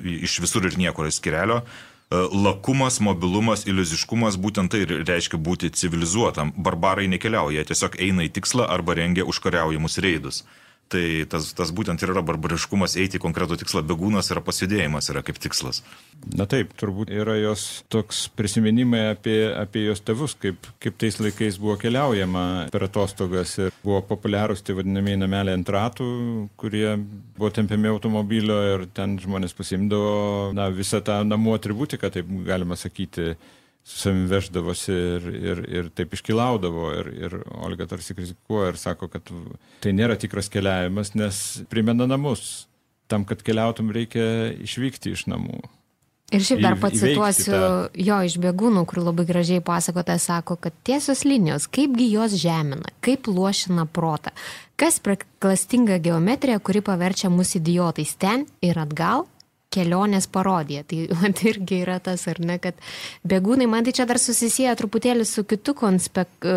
iš 0.00 0.38
visur 0.40 0.64
ir 0.64 0.78
niekur 0.80 1.10
skirelio. 1.12 1.60
Lakumas, 2.08 3.02
mobilumas, 3.04 3.66
iliuziškumas 3.68 4.38
būtent 4.40 4.72
tai 4.72 4.86
reiškia 4.88 5.36
būti 5.36 5.68
civilizuotam. 5.76 6.54
Barbarai 6.56 7.04
nekeliauja, 7.12 7.66
tiesiog 7.68 7.98
eina 8.00 8.24
į 8.24 8.32
tikslą 8.38 8.64
arba 8.64 8.96
rengia 8.96 9.28
užkariaujamus 9.28 10.00
reidus. 10.00 10.40
Tai 10.88 11.04
tas, 11.28 11.50
tas 11.52 11.68
būtent 11.76 12.00
ir 12.00 12.14
yra 12.14 12.22
barbariškumas 12.24 12.94
eiti 13.00 13.18
į 13.18 13.20
konkretų 13.20 13.58
tikslą, 13.60 13.82
begūnas 13.90 14.30
yra 14.32 14.40
pasidėjimas, 14.44 15.10
yra 15.12 15.20
kaip 15.26 15.36
tikslas. 15.42 15.82
Na 16.32 16.46
taip, 16.48 16.70
turbūt 16.80 17.12
yra 17.12 17.34
jos 17.36 17.82
toks 17.92 18.22
prisiminimai 18.38 19.02
apie, 19.10 19.36
apie 19.52 19.84
jos 19.84 20.00
tėvus, 20.00 20.32
kaip, 20.40 20.70
kaip 20.80 20.96
tais 21.00 21.20
laikais 21.20 21.60
buvo 21.60 21.76
keliaujama 21.80 22.46
per 22.72 22.86
atostogas 22.88 23.52
ir 23.60 23.76
buvo 23.84 24.00
populiarūs 24.08 24.64
tie 24.64 24.78
vadinamieji 24.78 25.20
nameliai 25.20 25.58
ant 25.60 25.74
ratų, 25.76 26.08
kurie 26.60 26.86
buvo 27.36 27.52
tempiami 27.52 27.92
automobilio 27.92 28.58
ir 28.72 28.88
ten 28.96 29.18
žmonės 29.20 29.52
pasimdavo 29.58 30.54
na, 30.56 30.70
visą 30.72 31.02
tą 31.04 31.20
namų 31.28 31.58
atributiką, 31.58 32.08
taip 32.16 32.32
galima 32.48 32.80
sakyti 32.80 33.34
su 33.88 33.96
savimi 34.02 34.28
veždavosi 34.28 34.92
ir, 34.92 35.28
ir, 35.32 35.64
ir 35.80 35.88
taip 35.96 36.12
iškilaudavo. 36.18 36.90
Ir, 36.98 37.08
ir 37.24 37.36
Olga 37.56 37.88
tarsi 37.88 38.16
kritikuoja 38.16 38.74
ir 38.74 38.80
sako, 38.80 39.08
kad 39.12 39.32
tai 39.82 39.94
nėra 39.96 40.18
tikras 40.20 40.50
keliavimas, 40.52 41.14
nes 41.16 41.40
primena 41.72 42.08
namus. 42.08 42.66
Tam, 43.08 43.24
kad 43.24 43.40
keliautum, 43.40 43.88
reikia 43.96 44.52
išvykti 44.60 45.14
iš 45.16 45.24
namų. 45.32 45.62
Ir 46.28 46.42
šiaip 46.44 46.60
dar 46.60 46.74
pacituosiu 46.76 47.58
jo 47.96 48.18
iš 48.28 48.34
bėgūnų, 48.42 48.82
kur 48.90 49.00
labai 49.00 49.24
gražiai 49.30 49.62
pasakotas 49.64 50.26
sako, 50.28 50.58
kad 50.60 50.76
tiesios 50.84 51.24
linijos, 51.24 51.64
kaipgi 51.72 52.10
jos 52.12 52.34
žemina, 52.36 52.92
kaip 53.00 53.30
lošina 53.32 53.86
protą, 53.88 54.34
kas 54.76 55.00
praklastinga 55.00 55.96
geometrija, 56.04 56.60
kuri 56.60 56.84
paverčia 56.84 57.32
mus 57.32 57.54
idiotais 57.56 58.12
ten 58.20 58.44
ir 58.60 58.76
atgal, 58.76 59.24
kelionės 59.78 60.28
parodija. 60.30 60.84
Tai 60.88 61.06
man 61.20 61.36
irgi 61.46 61.82
yra 61.86 61.98
tas, 62.02 62.26
ar 62.30 62.42
ne, 62.44 62.58
kad 62.62 62.78
bėgūnai, 63.28 63.70
man 63.70 63.86
tai 63.86 63.96
čia 63.96 64.08
dar 64.10 64.20
susisieja 64.22 64.76
truputėlį 64.78 65.26
su 65.28 65.46
kitu, 65.48 65.74
konspek, 65.78 66.30
e, 66.42 66.56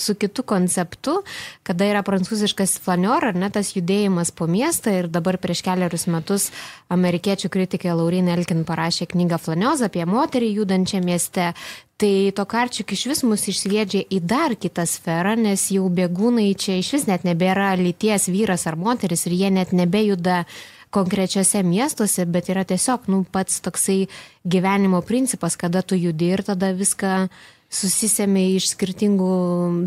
su 0.00 0.14
kitu 0.14 0.44
konceptu, 0.46 1.18
kada 1.66 1.88
yra 1.90 2.02
prancūziškas 2.06 2.78
flanior, 2.84 3.24
ar 3.30 3.36
ne 3.36 3.50
tas 3.52 3.74
judėjimas 3.74 4.32
po 4.32 4.48
miestą 4.50 4.94
ir 5.02 5.10
dabar 5.12 5.38
prieš 5.42 5.64
keliarius 5.66 6.06
metus 6.10 6.48
amerikiečių 6.94 7.50
kritikė 7.52 7.92
Laurin 7.98 8.30
Elkin 8.32 8.64
parašė 8.68 9.10
knygą 9.10 9.40
Flanios 9.42 9.84
apie 9.84 10.06
moterį 10.08 10.54
judančią 10.60 11.02
mieste. 11.04 11.52
Tai 12.00 12.14
Tokarčiuk 12.32 12.94
iš 12.96 13.02
vis 13.10 13.20
mus 13.28 13.42
išsviedžia 13.52 14.06
į 14.08 14.22
dar 14.24 14.54
kitą 14.56 14.86
sferą, 14.88 15.34
nes 15.36 15.66
jau 15.74 15.84
bėgūnai 15.92 16.48
čia 16.56 16.78
iš 16.80 16.94
vis 16.96 17.04
net 17.10 17.26
nebėra 17.28 17.74
lyties 17.76 18.30
vyras 18.32 18.64
ar 18.70 18.78
moteris 18.80 19.26
ir 19.28 19.36
jie 19.36 19.50
net 19.52 19.74
nebejuda 19.76 20.38
uh, 20.46 20.79
konkrečiose 20.90 21.62
miestuose, 21.62 22.26
bet 22.26 22.50
yra 22.50 22.64
tiesiog, 22.66 23.06
nu, 23.12 23.22
pats 23.24 23.60
toksai 23.64 24.08
gyvenimo 24.42 25.02
principas, 25.06 25.56
kada 25.56 25.82
tu 25.82 25.98
judi 25.98 26.32
ir 26.34 26.42
tada 26.46 26.72
viską 26.74 27.28
susisėmė 27.70 28.42
iš 28.56 28.72
skirtingų 28.72 29.30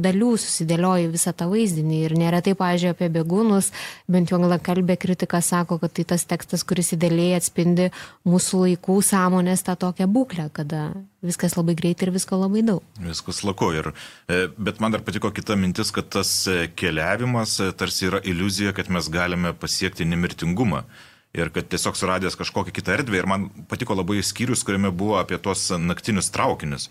dalių, 0.03 0.31
susidėlioja 0.39 1.11
visą 1.11 1.33
tą 1.35 1.49
vaizdinį. 1.51 1.99
Ir 2.07 2.15
neretai, 2.19 2.55
pažiūrėjau, 2.57 2.95
apie 2.95 3.09
bėgūnus, 3.11 3.71
bent 4.11 4.31
jau 4.31 4.39
anglakalbė 4.39 4.95
kritika 5.01 5.41
sako, 5.43 5.81
kad 5.81 5.93
tai 5.97 6.07
tas 6.13 6.23
tekstas, 6.29 6.63
kuris 6.67 6.93
įdėliai 6.95 7.35
atspindi 7.37 7.89
mūsų 8.29 8.63
laikų 8.65 8.99
sąmonės 9.03 9.65
tą 9.67 9.75
tokią 9.83 10.07
būklę, 10.07 10.47
kada 10.55 10.91
viskas 11.23 11.57
labai 11.59 11.75
greitai 11.79 12.07
ir 12.07 12.15
visko 12.15 12.39
labai 12.39 12.63
daug. 12.67 12.83
Viskas 13.03 13.43
laku. 13.43 13.73
Ir, 13.75 13.91
e, 14.31 14.45
bet 14.55 14.79
man 14.83 14.95
dar 14.95 15.03
patiko 15.03 15.31
kita 15.35 15.59
mintis, 15.59 15.91
kad 15.95 16.11
tas 16.15 16.31
e, 16.47 16.69
keliavimas 16.71 17.59
e, 17.59 17.71
tarsi 17.75 18.07
yra 18.11 18.23
iliuzija, 18.23 18.75
kad 18.75 18.91
mes 18.91 19.11
galime 19.11 19.53
pasiekti 19.55 20.07
nemirtingumą 20.07 20.83
ir 21.33 21.49
kad 21.49 21.65
tiesiog 21.67 21.97
suradęs 21.97 22.37
kažkokią 22.39 22.75
kitą 22.75 22.95
erdvę. 22.99 23.19
Ir 23.19 23.27
man 23.27 23.49
patiko 23.67 23.97
labai 23.97 24.21
skyrius, 24.23 24.63
kuriame 24.63 24.91
buvo 24.93 25.17
apie 25.19 25.39
tuos 25.41 25.71
naktinius 25.81 26.31
traukinius. 26.31 26.89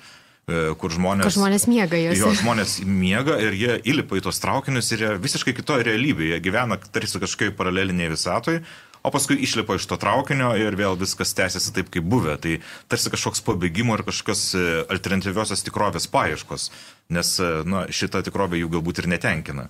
E, 0.50 0.72
kur 0.74 0.90
žmonės, 0.90 1.28
kur 1.28 1.36
žmonės 1.36 1.68
miega 1.70 1.98
jos. 2.00 2.18
Jo, 2.18 2.32
žmonės 2.34 2.80
miega 2.82 3.36
ir 3.38 3.54
jie 3.54 3.74
įlipa 3.92 4.16
į 4.18 4.24
tos 4.26 4.40
traukinius 4.42 4.88
ir 4.90 5.04
jie 5.04 5.10
visiškai 5.22 5.52
kitoje 5.54 5.86
realybėje, 5.86 6.32
jie 6.34 6.40
gyvena 6.42 6.80
tarsi 6.82 7.20
kažkokiai 7.22 7.52
paralelinėje 7.54 8.10
visatoje, 8.10 8.62
o 9.06 9.12
paskui 9.14 9.36
išlipa 9.46 9.76
iš 9.78 9.86
to 9.86 10.00
traukinio 10.02 10.50
ir 10.58 10.74
vėl 10.78 10.98
viskas 10.98 11.30
tęsiasi 11.38 11.76
taip, 11.76 11.92
kaip 11.94 12.08
buvę. 12.10 12.34
Tai 12.42 12.56
tarsi 12.90 13.12
kažkoks 13.14 13.44
pabėgimo 13.46 13.94
ir 13.94 14.02
kažkokios 14.08 14.42
e, 14.58 14.64
alternatyviosios 14.90 15.62
tikrovės 15.68 16.10
paieškos, 16.10 16.66
nes 17.14 17.32
e, 17.38 17.52
na, 17.62 17.86
šita 17.86 18.24
tikrovė 18.26 18.64
jų 18.64 18.72
galbūt 18.74 19.04
ir 19.04 19.10
netenkina. 19.14 19.68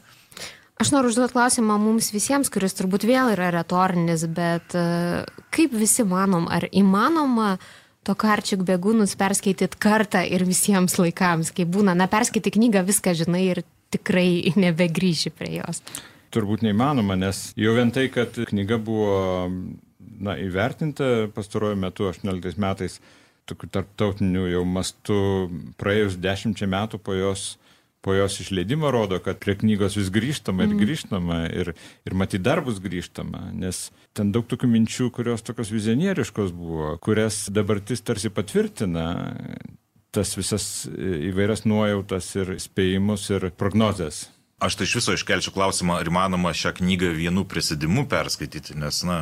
Aš 0.80 0.94
noriu 0.96 1.12
užduoti 1.12 1.36
klausimą 1.36 1.76
mums 1.78 2.08
visiems, 2.16 2.48
kuris 2.50 2.72
turbūt 2.80 3.04
vėl 3.06 3.34
yra 3.36 3.52
retorinis, 3.52 4.24
bet 4.24 4.72
kaip 5.52 5.76
visi 5.78 6.02
manom, 6.08 6.48
ar 6.50 6.64
įmanoma 6.72 7.52
uh, 7.54 7.66
Tokarčiuk 8.02 8.64
bėgūnus 8.66 9.14
perskaityt 9.18 9.76
kartą 9.82 10.24
ir 10.26 10.42
visiems 10.48 10.96
laikams, 10.98 11.52
kai 11.54 11.66
būna, 11.70 11.94
na, 11.94 12.08
perskaityti 12.10 12.56
knygą, 12.56 12.82
viską 12.88 13.14
žinai 13.20 13.44
ir 13.52 13.62
tikrai 13.94 14.52
nebegrįši 14.58 15.30
prie 15.36 15.60
jos. 15.60 15.82
Turbūt 16.32 16.64
neįmanoma, 16.64 17.14
nes 17.20 17.50
jau 17.60 17.74
vien 17.76 17.92
tai, 17.94 18.08
kad 18.10 18.34
knyga 18.48 18.80
buvo 18.82 19.46
na, 20.22 20.36
įvertinta 20.40 21.28
pastaruoju 21.34 21.78
metu, 21.78 22.08
18 22.10 22.58
metais, 22.62 22.98
tokiu 23.46 23.68
tarptautiniu 23.74 24.46
jau 24.50 24.62
mastu, 24.66 25.18
praėjus 25.78 26.18
dešimčia 26.22 26.68
metų 26.70 26.98
po 27.02 27.14
jos 27.14 27.52
po 28.02 28.14
jos 28.16 28.40
išleidimo 28.42 28.90
rodo, 28.90 29.20
kad 29.22 29.38
prie 29.42 29.54
knygos 29.58 29.96
vis 29.96 30.10
grįžtama 30.12 30.66
ir 30.66 30.72
mhm. 30.74 30.82
grįžtama 30.82 31.38
ir, 31.54 31.72
ir 32.06 32.18
matyt 32.18 32.42
dar 32.42 32.62
bus 32.66 32.82
grįžtama, 32.82 33.48
nes 33.54 33.86
ten 34.16 34.34
daug 34.34 34.48
tokių 34.50 34.70
minčių, 34.74 35.08
kurios 35.14 35.46
tokios 35.46 35.70
vizionieriškos 35.72 36.52
buvo, 36.56 36.96
kurias 37.02 37.46
dabartis 37.54 38.04
tarsi 38.04 38.32
patvirtina 38.34 39.06
tas 40.12 40.34
visas 40.36 40.66
įvairias 40.92 41.64
nuojautas 41.64 42.28
ir 42.36 42.56
spėjimus 42.60 43.30
ir 43.32 43.48
prognozes. 43.56 44.26
Aš 44.62 44.76
tai 44.78 44.86
iš 44.86 44.92
viso 45.00 45.14
iškelčiau 45.16 45.54
klausimą, 45.56 45.96
ar 45.98 46.06
įmanoma 46.06 46.52
šią 46.54 46.76
knygą 46.76 47.08
vienu 47.16 47.42
prisidimu 47.50 48.04
perskaityti, 48.10 48.76
nes, 48.78 49.00
na, 49.08 49.16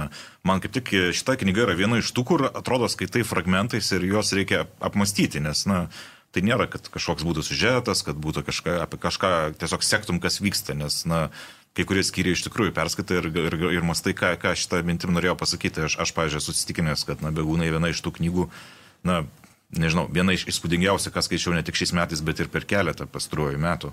man 0.44 0.60
kaip 0.60 0.74
tik 0.74 0.90
šita 1.16 1.38
knyga 1.40 1.64
yra 1.64 1.76
viena 1.78 2.00
iš 2.02 2.10
tų, 2.12 2.24
kur 2.28 2.44
atrodo 2.50 2.90
skaitai 2.92 3.22
fragmentais 3.24 3.88
ir 3.96 4.04
juos 4.10 4.34
reikia 4.36 4.66
apmastyti, 4.84 5.40
nes, 5.40 5.62
na, 5.70 5.86
tai 6.34 6.42
nėra, 6.46 6.68
kad 6.70 6.86
kažkoks 6.92 7.26
būtų 7.26 7.44
sužetas, 7.46 8.04
kad 8.06 8.18
būtų 8.20 8.44
kažką, 8.46 8.76
apie 8.84 9.00
kažką 9.02 9.32
tiesiog 9.60 9.86
sektum, 9.86 10.20
kas 10.22 10.38
vyksta, 10.42 10.76
nes, 10.78 11.02
na, 11.10 11.28
kai 11.74 11.86
kurie 11.88 12.04
skyriai 12.06 12.36
iš 12.38 12.44
tikrųjų 12.46 12.74
perskaitai 12.76 13.20
ir, 13.20 13.30
ir, 13.50 13.58
ir 13.78 13.86
mastai, 13.86 14.14
ką, 14.16 14.36
ką 14.40 14.54
šitą 14.58 14.82
mintim 14.86 15.14
norėjau 15.16 15.36
pasakyti. 15.40 15.86
Aš, 15.88 15.98
aš 16.02 16.14
pažiūrėjau, 16.14 16.46
susitikinęs, 16.46 17.06
kad, 17.08 17.24
na, 17.24 17.34
begūnai 17.34 17.70
viena 17.74 17.90
iš 17.90 18.02
tų 18.06 18.14
knygų, 18.20 18.46
na, 19.06 19.24
nežinau, 19.74 20.06
viena 20.10 20.34
iš 20.34 20.46
įspūdingiausių, 20.50 21.12
ką 21.14 21.26
skaičiau 21.26 21.54
ne 21.56 21.66
tik 21.66 21.78
šiais 21.78 21.94
metais, 21.98 22.22
bet 22.26 22.42
ir 22.42 22.50
per 22.50 22.66
keletą 22.66 23.10
pastaruoju 23.10 23.58
metų. 23.62 23.92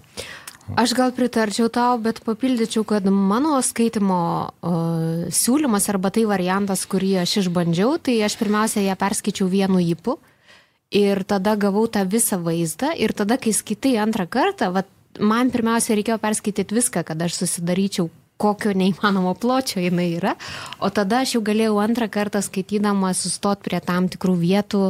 Aš 0.78 0.94
gal 0.98 1.14
pritarčiau 1.16 1.70
tau, 1.72 1.96
bet 2.02 2.20
papildyčiau, 2.26 2.84
kad 2.86 3.06
mano 3.08 3.56
skaitimo 3.64 4.22
uh, 4.46 5.30
siūlymas 5.32 5.88
arba 5.94 6.12
tai 6.14 6.26
variantas, 6.28 6.84
kurį 6.90 7.22
aš 7.24 7.38
išbandžiau, 7.46 7.96
tai 8.04 8.18
aš 8.28 8.36
pirmiausia 8.42 8.84
ją 8.84 8.98
perskaičiau 9.00 9.48
vienu 9.48 9.80
įpu. 9.80 10.18
Uh, 10.18 10.34
Ir 10.96 11.24
tada 11.28 11.58
gavau 11.60 11.88
tą 11.92 12.06
visą 12.08 12.40
vaizdą 12.44 12.94
ir 12.96 13.12
tada, 13.12 13.36
kai 13.36 13.52
skaitai 13.52 13.98
antrą 14.00 14.24
kartą, 14.32 14.72
vat, 14.72 14.88
man 15.20 15.52
pirmiausia 15.52 15.98
reikėjo 16.00 16.16
perskaityti 16.24 16.78
viską, 16.78 17.04
kad 17.04 17.22
aš 17.26 17.42
susidaryčiau, 17.42 18.08
kokio 18.38 18.72
neįmanomo 18.78 19.34
pločio 19.36 19.82
jinai 19.82 20.12
yra, 20.16 20.36
o 20.80 20.90
tada 20.94 21.24
aš 21.26 21.36
jau 21.36 21.42
galėjau 21.44 21.80
antrą 21.82 22.08
kartą 22.14 22.40
skaitydama 22.46 23.12
sustot 23.18 23.64
prie 23.66 23.82
tam 23.84 24.08
tikrų 24.14 24.38
vietų, 24.44 24.84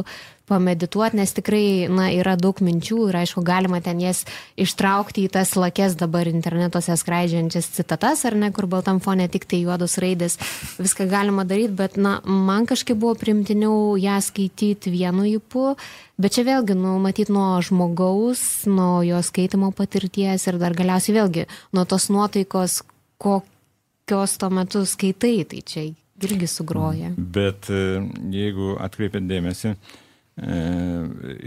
pamedituoti, 0.48 1.18
nes 1.20 1.34
tikrai 1.36 1.88
na, 1.92 2.08
yra 2.14 2.34
daug 2.40 2.58
minčių 2.64 3.08
ir 3.10 3.20
aišku, 3.20 3.42
galima 3.46 3.80
ten 3.84 4.00
jas 4.02 4.24
ištraukti 4.58 5.26
į 5.26 5.32
tas 5.36 5.54
lakes 5.58 5.96
dabar 6.00 6.28
internetuose 6.30 6.96
skraidžiančias 6.98 7.70
citatas, 7.76 8.24
ar 8.28 8.36
ne, 8.38 8.50
kur 8.54 8.68
baltam 8.70 9.02
fone 9.04 9.28
tik 9.30 9.46
tai 9.48 9.62
juodos 9.62 9.98
raidės, 10.02 10.38
viską 10.80 11.08
galima 11.10 11.44
daryti, 11.48 11.76
bet 11.78 11.98
na, 12.00 12.18
man 12.24 12.66
kažkaip 12.68 12.98
buvo 12.98 13.14
primtiniau 13.20 13.96
ją 14.00 14.18
skaityti 14.24 14.92
vienu 14.94 15.28
įpu, 15.36 15.74
bet 16.18 16.36
čia 16.36 16.46
vėlgi, 16.48 16.76
nu, 16.78 16.96
matyti 17.02 17.34
nuo 17.34 17.60
žmogaus, 17.64 18.42
nuo 18.70 19.04
jo 19.06 19.20
skaitimo 19.24 19.70
patirties 19.76 20.48
ir 20.48 20.58
dar 20.60 20.76
galiausiai 20.78 21.20
vėlgi 21.20 21.46
nuo 21.76 21.86
tos 21.88 22.08
nuotaikos, 22.12 22.82
kokios 23.22 24.36
tuo 24.40 24.50
metu 24.54 24.84
skaitai, 24.88 25.38
tai 25.48 25.62
čia 25.62 25.88
irgi 26.22 26.48
sugroja. 26.50 27.12
Bet 27.16 27.68
e, 27.70 28.02
jeigu 28.34 28.74
atkreipiat 28.82 29.26
dėmesį, 29.28 29.74
e, 29.74 30.07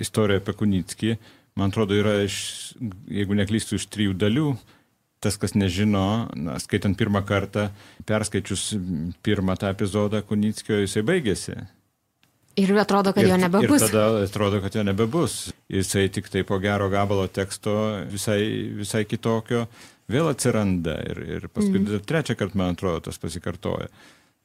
istorija 0.01 0.41
apie 0.41 0.55
Kunickį, 0.57 1.15
man 1.59 1.71
atrodo, 1.71 1.95
yra 1.97 2.21
iš, 2.25 2.37
jeigu 3.11 3.37
neklystu, 3.37 3.79
iš 3.79 3.87
trijų 3.91 4.15
dalių. 4.19 4.53
Tas, 5.21 5.35
kas 5.37 5.53
nežino, 5.53 6.31
na, 6.33 6.55
skaitant 6.57 6.97
pirmą 6.97 7.21
kartą, 7.29 7.67
perskaičius 8.09 8.71
pirmą 9.21 9.53
tą 9.61 9.69
epizodą 9.69 10.23
Kunickio, 10.25 10.79
jisai 10.81 11.03
baigėsi. 11.05 11.59
Ir 12.59 12.73
atrodo, 12.81 13.13
kad 13.13 13.23
ir, 13.23 13.29
jo 13.31 13.37
nebebus. 13.39 13.85
Ir 13.85 13.91
tada 13.93 14.23
atrodo, 14.25 14.59
kad 14.63 14.75
jo 14.75 14.83
nebebus. 14.83 15.35
Jisai 15.71 16.07
tik 16.11 16.27
tai 16.33 16.41
po 16.47 16.57
gero 16.59 16.89
gabalo 16.91 17.27
teksto 17.31 17.75
visai, 18.11 18.41
visai 18.81 19.05
kitokio 19.07 19.67
vėl 20.11 20.31
atsiranda. 20.33 20.97
Ir, 21.13 21.21
ir 21.37 21.47
paskui 21.53 21.79
mm. 21.79 22.01
trečią 22.09 22.35
kartą, 22.39 22.59
man 22.59 22.75
atrodo, 22.75 23.05
tas 23.07 23.21
pasikartoja 23.21 23.87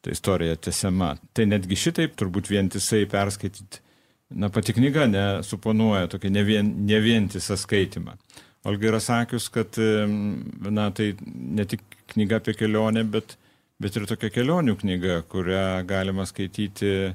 ta 0.05 0.13
istorija 0.15 0.55
tęsiama. 0.69 1.17
Tai 1.35 1.49
netgi 1.51 1.79
šitaip 1.81 2.15
turbūt 2.21 2.53
vientisai 2.53 3.03
perskaityti, 3.11 3.83
na 4.31 4.51
pati 4.53 4.75
knyga 4.77 5.07
nesuponuoja 5.11 6.11
tokį 6.13 6.33
ne, 6.35 6.45
vien, 6.47 6.73
ne 6.89 7.01
skaitimą. 7.63 8.17
Olga 8.67 8.89
yra 8.91 9.01
sakius, 9.03 9.47
kad 9.55 9.79
na, 9.79 10.89
tai 10.91 11.13
ne 11.23 11.67
tik 11.71 11.85
knyga 12.15 12.41
apie 12.41 12.57
kelionę, 12.59 13.05
bet, 13.07 13.37
bet 13.83 13.99
ir 13.99 14.09
tokia 14.11 14.33
kelionių 14.35 14.75
knyga, 14.81 15.21
kurią 15.31 15.69
galima 15.87 16.27
skaityti 16.27 17.15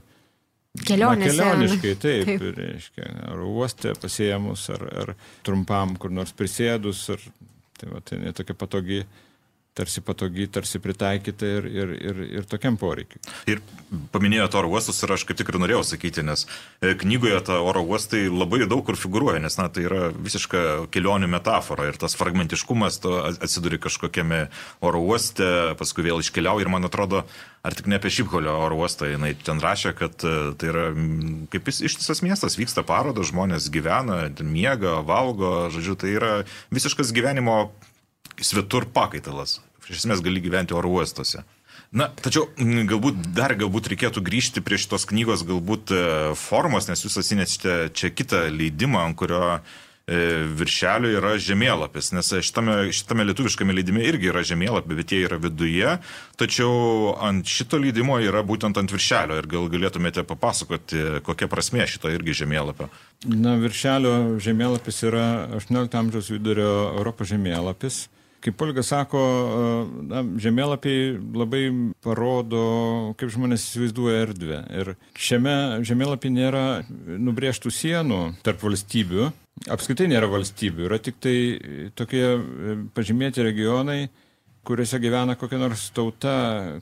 Kelionėse. 0.79 1.35
Na, 1.35 1.49
kelioniškai, 1.51 1.89
taip, 1.99 2.29
taip. 2.29 2.43
reiškia, 2.55 3.07
ar 3.27 3.41
uoste 3.43 3.91
pasiemus, 3.99 4.69
ar, 4.71 4.85
ar 5.01 5.09
trumpam 5.43 5.97
kur 5.99 6.13
nors 6.15 6.31
prisėdus, 6.31 7.01
ar 7.11 7.25
tai, 7.75 7.89
va, 7.91 7.99
tai 8.07 8.21
netokia 8.21 8.55
patogi 8.55 9.01
tarsi 9.73 10.01
patogi, 10.03 10.47
tarsi 10.51 10.81
pritaikyta 10.83 11.47
ir, 11.47 11.67
ir, 11.71 11.91
ir, 11.95 12.17
ir 12.39 12.47
tokiam 12.49 12.75
poreikiu. 12.79 13.21
Ir 13.47 13.61
paminėjote 14.11 14.57
oro 14.59 14.71
uostus 14.73 14.99
ir 15.05 15.13
aš 15.15 15.23
kaip 15.27 15.37
tik 15.39 15.51
ir 15.51 15.57
norėjau 15.63 15.83
sakyti, 15.93 16.25
nes 16.27 16.43
e, 16.83 16.91
knygoje 16.99 17.39
ta 17.47 17.61
oro 17.63 17.83
uostai 17.87 18.25
labai 18.27 18.65
daug 18.65 18.83
kur 18.87 18.99
figuruoja, 18.99 19.39
nes 19.43 19.55
na, 19.59 19.69
tai 19.71 19.85
yra 19.87 20.09
visiška 20.11 20.91
kelionių 20.91 21.29
metafora 21.31 21.87
ir 21.87 21.99
tas 22.01 22.17
fragmentiškumas 22.19 22.99
atsiduri 23.31 23.79
kažkokiame 23.79 24.41
oro 24.83 25.03
uoste, 25.07 25.47
paskui 25.79 26.03
vėl 26.09 26.19
iškeliauja 26.19 26.67
ir 26.67 26.71
man 26.73 26.89
atrodo, 26.89 27.23
ar 27.63 27.77
tik 27.77 27.87
ne 27.87 27.95
apie 28.01 28.11
Šipholio 28.11 28.57
oro 28.65 28.81
uostą, 28.83 29.07
jinai 29.13 29.31
ten 29.39 29.61
rašė, 29.63 29.93
kad 29.95 30.25
e, 30.27 30.33
tai 30.59 30.73
yra 30.73 30.89
kaip 31.53 31.71
ištisas 31.71 32.23
miestas, 32.27 32.59
vyksta 32.59 32.83
parodos, 32.83 33.31
žmonės 33.31 33.71
gyvena, 33.71 34.25
miega, 34.43 34.99
valgo, 35.07 35.69
žodžiu, 35.71 35.95
tai 35.95 36.11
yra 36.17 36.33
visiškas 36.75 37.15
gyvenimo 37.15 37.69
svetur 38.41 38.87
pakaitalas. 38.93 39.59
Iš 39.89 40.03
esmės 40.03 40.21
gali 40.23 40.41
gyventi 40.43 40.75
oro 40.77 40.91
uostuose. 40.97 41.43
Na, 41.91 42.07
tačiau 42.07 42.47
galbūt 42.87 43.17
dar 43.35 43.51
galbūt 43.59 43.89
reikėtų 43.91 44.23
grįžti 44.23 44.63
prie 44.63 44.77
šitos 44.79 45.03
knygos 45.09 45.43
galbūt 45.47 45.91
e, 45.91 46.03
formos, 46.39 46.87
nes 46.87 47.03
jūs 47.03 47.17
atsinešite 47.19 47.73
čia 47.97 48.11
kitą 48.15 48.45
leidimą, 48.53 49.01
ant 49.09 49.17
kurio 49.19 49.41
e, 49.57 49.59
viršelio 50.59 51.11
yra 51.19 51.35
žemėlapis, 51.41 52.11
nes 52.15 52.31
šitame, 52.43 52.75
šitame 52.95 53.25
lietuviškame 53.29 53.75
leidime 53.75 54.03
irgi 54.07 54.31
yra 54.31 54.43
žemėlapį, 54.47 54.97
bet 54.99 55.13
jie 55.13 55.21
yra 55.27 55.39
viduje, 55.41 55.97
tačiau 56.39 57.15
ant 57.23 57.47
šito 57.47 57.79
leidimo 57.81 58.19
yra 58.21 58.43
būtent 58.47 58.79
ant 58.81 58.91
viršelio 58.91 59.39
ir 59.39 59.49
gal 59.51 59.69
galėtumėte 59.71 60.25
papasakoti, 60.27 61.21
kokia 61.27 61.49
prasme 61.51 61.87
šito 61.87 62.11
irgi 62.11 62.41
žemėlapio. 62.43 62.89
Na, 63.31 63.55
viršelio 63.61 64.39
žemėlapis 64.41 65.03
yra 65.07 65.27
18 65.59 65.99
amžiaus 66.01 66.31
vidurio 66.33 66.71
Europos 66.97 67.31
žemėlapis 67.31 68.05
kaip 68.41 68.61
Olga 68.65 68.83
sako, 68.85 69.21
na, 70.09 70.23
žemėlapiai 70.41 71.13
labai 71.37 71.63
parodo, 72.03 72.63
kaip 73.19 73.31
žmonės 73.33 73.67
įsivaizduoja 73.67 74.23
erdvę. 74.25 74.59
Ir 74.81 74.93
šiame 75.19 75.55
žemėlapį 75.87 76.33
nėra 76.33 76.65
nubrėžtų 76.89 77.73
sienų 77.75 78.21
tarp 78.45 78.63
valstybių. 78.65 79.29
Apskritai 79.71 80.07
nėra 80.09 80.29
valstybių, 80.31 80.87
yra 80.87 80.97
tik 81.03 81.19
tai 81.21 81.35
tokie 81.97 82.23
e, 82.25 82.75
pažymėti 82.95 83.45
regionai, 83.45 84.07
kuriuose 84.65 84.97
gyvena 85.01 85.35
kokia 85.37 85.59
nors 85.61 85.89
tauta, 85.93 86.35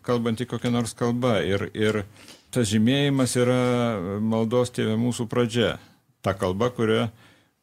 kalbanti 0.06 0.48
kokią 0.48 0.72
nors 0.72 0.95
kalbą. 0.95 1.39
Ir, 1.43 1.67
ir 1.76 2.04
tas 2.54 2.69
žymėjimas 2.72 3.36
yra 3.39 3.60
maldos 4.24 4.72
tėvė 4.76 4.95
mūsų 5.02 5.28
pradžia. 5.32 5.76
Ta 6.24 6.36
kalba, 6.36 6.69
kuria, 6.76 7.10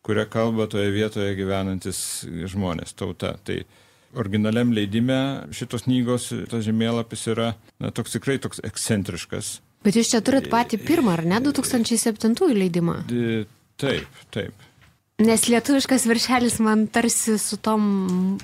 kuria 0.05 0.27
kalba 0.29 0.69
toje 0.69 0.93
vietoje 0.93 1.33
gyvenantis 1.39 1.99
žmonės, 2.53 2.93
tauta. 2.97 3.35
Tai 3.45 3.63
originaliam 4.19 4.73
leidime 4.75 5.19
šitos 5.55 5.87
knygos, 5.87 6.31
tas 6.51 6.65
žemėlapis 6.67 7.27
yra 7.33 7.53
na, 7.83 7.93
toks 7.95 8.17
tikrai 8.17 8.39
toks 8.43 8.63
ekscentriškas. 8.67 9.59
Bet 9.87 9.99
jūs 9.99 10.11
čia 10.11 10.23
turit 10.25 10.49
patį 10.51 10.81
pirmą, 10.83 11.15
ar 11.15 11.25
ne, 11.29 11.39
2007 11.45 12.35
leidimą? 12.57 13.03
Taip, 13.79 14.23
taip. 14.35 14.67
Nes 15.17 15.47
lietuviškas 15.49 16.05
viršelis 16.11 16.59
man 16.61 16.83
tarsi 16.93 17.39
su 17.41 17.57
tom 17.57 17.85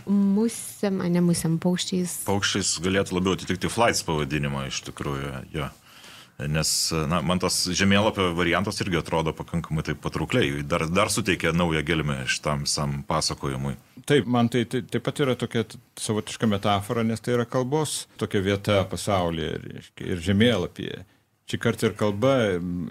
musėm, 0.09 1.03
ne 1.13 1.21
musėm, 1.25 1.59
paukščiais. 1.61 2.23
Paukščiais 2.25 2.71
galėtų 2.85 3.19
labiau 3.19 3.37
atitikti 3.37 3.69
flights 3.69 4.01
pavadinimą 4.07 4.65
iš 4.71 4.81
tikrųjų, 4.87 5.35
jo. 5.53 5.69
Nes 6.39 6.71
na, 7.07 7.21
man 7.23 7.39
tas 7.39 7.55
žemėlapio 7.77 8.33
variantas 8.35 8.81
irgi 8.83 8.99
atrodo 8.99 9.35
pakankamai 9.37 9.85
taip 9.87 10.01
patraukliai, 10.03 10.65
dar, 10.67 10.87
dar 10.91 11.11
suteikia 11.13 11.53
naują 11.55 11.85
gelmę 11.87 12.23
šitam 12.27 12.65
visam 12.67 13.03
pasakojimui. 13.07 13.77
Taip, 14.09 14.27
man 14.27 14.49
tai, 14.51 14.65
tai 14.67 14.81
taip 14.83 15.05
pat 15.07 15.23
yra 15.23 15.37
tokia 15.39 15.63
savotiška 16.01 16.49
metafora, 16.51 17.05
nes 17.07 17.23
tai 17.23 17.37
yra 17.37 17.47
kalbos 17.47 18.07
tokia 18.19 18.43
vieta 18.43 18.81
pasaulyje 18.91 19.53
ir, 19.77 19.93
ir 20.09 20.25
žemėlapyje. 20.25 21.05
Šį 21.53 21.61
kartą 21.61 21.91
ir 21.91 21.97
kalba 22.01 22.35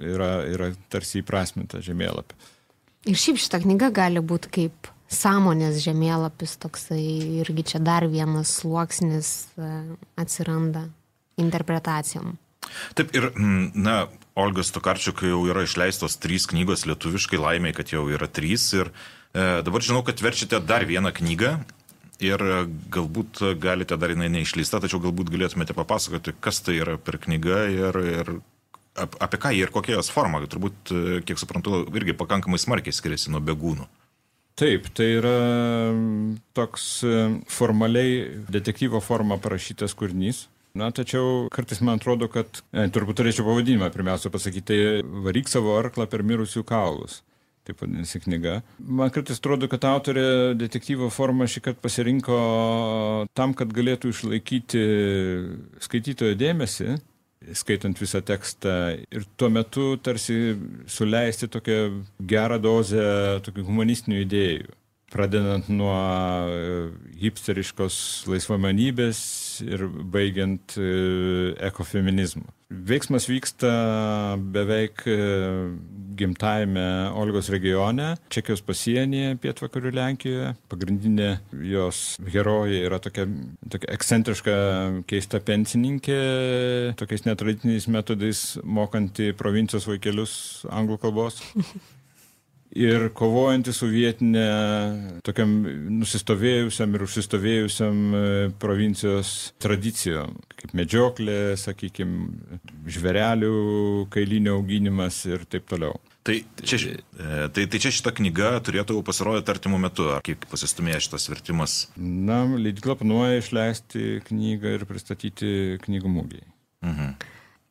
yra, 0.06 0.32
yra 0.45 0.71
tarsi 0.93 1.23
įprasminta 1.23 1.82
žemėlapė. 1.84 2.38
Ir 3.10 3.17
šiaip 3.17 3.39
šitą 3.41 3.63
knygą 3.63 3.89
gali 3.97 4.21
būti 4.21 4.51
kaip 4.54 4.91
sąmonės 5.12 5.82
žemėlapis, 5.84 6.56
toksai 6.62 7.01
irgi 7.41 7.65
čia 7.73 7.82
dar 7.84 8.06
vienas 8.08 8.54
sluoksnis 8.62 9.32
e, 9.58 9.71
atsiranda 10.21 10.86
interpretacijom. 11.41 12.36
Taip 12.97 13.13
ir, 13.17 13.32
mm, 13.34 13.71
na, 13.76 13.95
Olgas 14.39 14.71
Tokarčiuk 14.71 15.24
jau 15.28 15.41
yra 15.50 15.65
išleistos 15.67 16.15
trys 16.21 16.47
knygos 16.47 16.86
lietuviškai, 16.88 17.39
laimiai, 17.41 17.76
kad 17.76 17.91
jau 17.91 18.06
yra 18.12 18.30
trys. 18.32 18.69
Ir 18.78 18.91
e, 18.91 19.62
dabar 19.65 19.84
žinau, 19.84 20.06
kad 20.08 20.24
verčiate 20.24 20.62
dar 20.63 20.88
vieną 20.88 21.13
knygą. 21.17 21.58
Ir 22.21 22.41
galbūt 22.93 23.41
galite 23.58 23.97
dar 23.97 24.13
jinai 24.13 24.30
neišleista, 24.30 24.78
tačiau 24.84 25.02
galbūt 25.02 25.32
galėtumėte 25.34 25.74
papasakoti, 25.74 26.36
kas 26.38 26.62
tai 26.62 26.76
yra 26.78 27.00
per 27.02 27.17
knyga 27.17 27.63
ir, 27.74 27.97
ir 27.97 28.30
apie 28.95 29.39
ką 29.41 29.52
jie 29.56 29.65
ir 29.65 29.71
kokia 29.74 29.97
jos 29.97 30.12
forma. 30.13 30.41
Turbūt, 30.45 30.91
e, 30.91 31.19
kiek 31.26 31.39
suprantu, 31.39 31.86
irgi 31.95 32.17
pakankamai 32.17 32.60
smarkiai 32.62 32.95
skiriasi 32.95 33.32
nuo 33.32 33.41
begūnų. 33.43 33.88
Taip, 34.60 34.89
tai 34.93 35.08
yra 35.17 35.38
toks 36.58 36.88
e, 37.08 37.17
formaliai 37.50 38.43
detektyvo 38.52 39.02
forma 39.02 39.39
parašytas 39.41 39.95
kūrinys. 39.97 40.45
Na, 40.77 40.88
tačiau 40.95 41.49
kartais 41.51 41.81
man 41.84 41.99
atrodo, 41.99 42.29
kad, 42.31 42.62
e, 42.71 42.86
turbūt 42.93 43.19
turėčiau 43.19 43.43
pavadinimą 43.47 43.89
pirmiausia 43.91 44.31
pasakyti, 44.31 44.63
tai 44.69 45.19
varyk 45.25 45.51
savo 45.51 45.75
arklą 45.75 46.07
per 46.07 46.23
mirusių 46.23 46.63
kaulus. 46.67 47.19
Taip 47.67 47.84
vadinasi 47.84 48.21
knyga. 48.23 48.55
Man 48.79 49.12
kartais 49.13 49.38
atrodo, 49.41 49.67
kad 49.69 49.84
autorė 49.86 50.55
detektyvo 50.57 51.12
formą 51.13 51.45
šį 51.51 51.62
kartą 51.67 51.84
pasirinko 51.84 52.39
tam, 53.38 53.53
kad 53.53 53.69
galėtų 53.75 54.15
išlaikyti 54.15 54.81
skaitytojo 55.86 56.39
dėmesį, 56.39 56.95
skaitant 57.57 57.99
visą 58.01 58.23
tekstą 58.25 58.75
ir 59.12 59.27
tuo 59.38 59.51
metu 59.53 59.93
tarsi 60.01 60.55
suleisti 60.89 61.51
tokią 61.51 61.79
gerą 62.31 62.57
dozę 62.63 63.05
tokių 63.45 63.67
humanistinių 63.67 64.23
idėjų 64.25 64.77
pradedant 65.12 65.67
nuo 65.69 65.95
e, 66.47 66.89
hipsteriškos 67.19 67.95
laisvamanybės 68.31 69.19
ir 69.65 69.86
baigiant 69.88 70.78
e, 70.80 70.89
ekofeminizmu. 71.69 72.47
Veiksmas 72.71 73.26
vyksta 73.28 73.69
beveik 74.54 75.04
gimtajame 76.15 76.86
Olgos 77.19 77.50
regione, 77.52 78.13
Čekijos 78.32 78.62
pasienyje, 78.63 79.36
pietvakarių 79.43 79.91
Lenkijoje. 79.97 80.54
Pagrindinė 80.71 81.30
jos 81.67 82.15
herojė 82.32 82.84
yra 82.88 83.02
tokia, 83.04 83.28
tokia 83.71 83.91
ekscentriška, 83.95 84.56
keista 85.10 85.41
pensininkė, 85.43 86.19
tokiais 87.02 87.28
netradiciniais 87.28 87.89
metodais 87.91 88.45
mokanti 88.63 89.34
provincijos 89.38 89.89
vaikelius 89.91 90.36
anglų 90.71 91.02
kalbos. 91.04 91.41
ir 92.77 93.10
kovojanti 93.17 93.73
su 93.75 93.89
vietinė 93.91 94.45
tokiam 95.25 95.51
nusistovėjusiam 95.99 96.95
ir 96.95 97.03
užsistovėjusiam 97.05 97.97
e, 98.15 98.21
provincijos 98.62 99.51
tradicijom, 99.62 100.38
kaip 100.55 100.75
medžioklė, 100.77 101.57
sakykime, 101.60 102.29
žverelių, 102.91 104.07
kailinio 104.13 104.55
auginimas 104.60 105.23
ir 105.29 105.43
taip 105.51 105.67
toliau. 105.71 105.99
Tai 106.23 106.36
čia, 106.62 106.77
e, 107.17 107.49
tai, 107.49 107.65
tai 107.65 107.81
čia 107.81 107.91
šita 107.93 108.13
knyga 108.13 108.53
turėtų 108.63 108.99
pasirodyti 109.05 109.51
artimų 109.55 109.81
metų, 109.88 110.07
ar 110.17 110.25
kaip 110.25 110.45
pasistumėjo 110.51 111.01
šitas 111.07 111.27
vertimas? 111.31 111.77
Na, 111.97 112.43
leidikla 112.45 112.95
planuoja 112.99 113.41
išleisti 113.41 114.21
knygą 114.29 114.77
ir 114.77 114.88
pristatyti 114.89 115.53
knygų 115.88 116.15
mūgiai. 116.19 116.47
Mhm. 116.86 117.15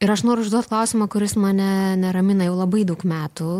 Ir 0.00 0.08
aš 0.08 0.22
noriu 0.24 0.46
užduoti 0.46 0.70
klausimą, 0.70 1.10
kuris 1.12 1.34
mane 1.36 1.96
neramina 2.00 2.46
jau 2.46 2.54
labai 2.56 2.86
daug 2.88 3.02
metų, 3.04 3.51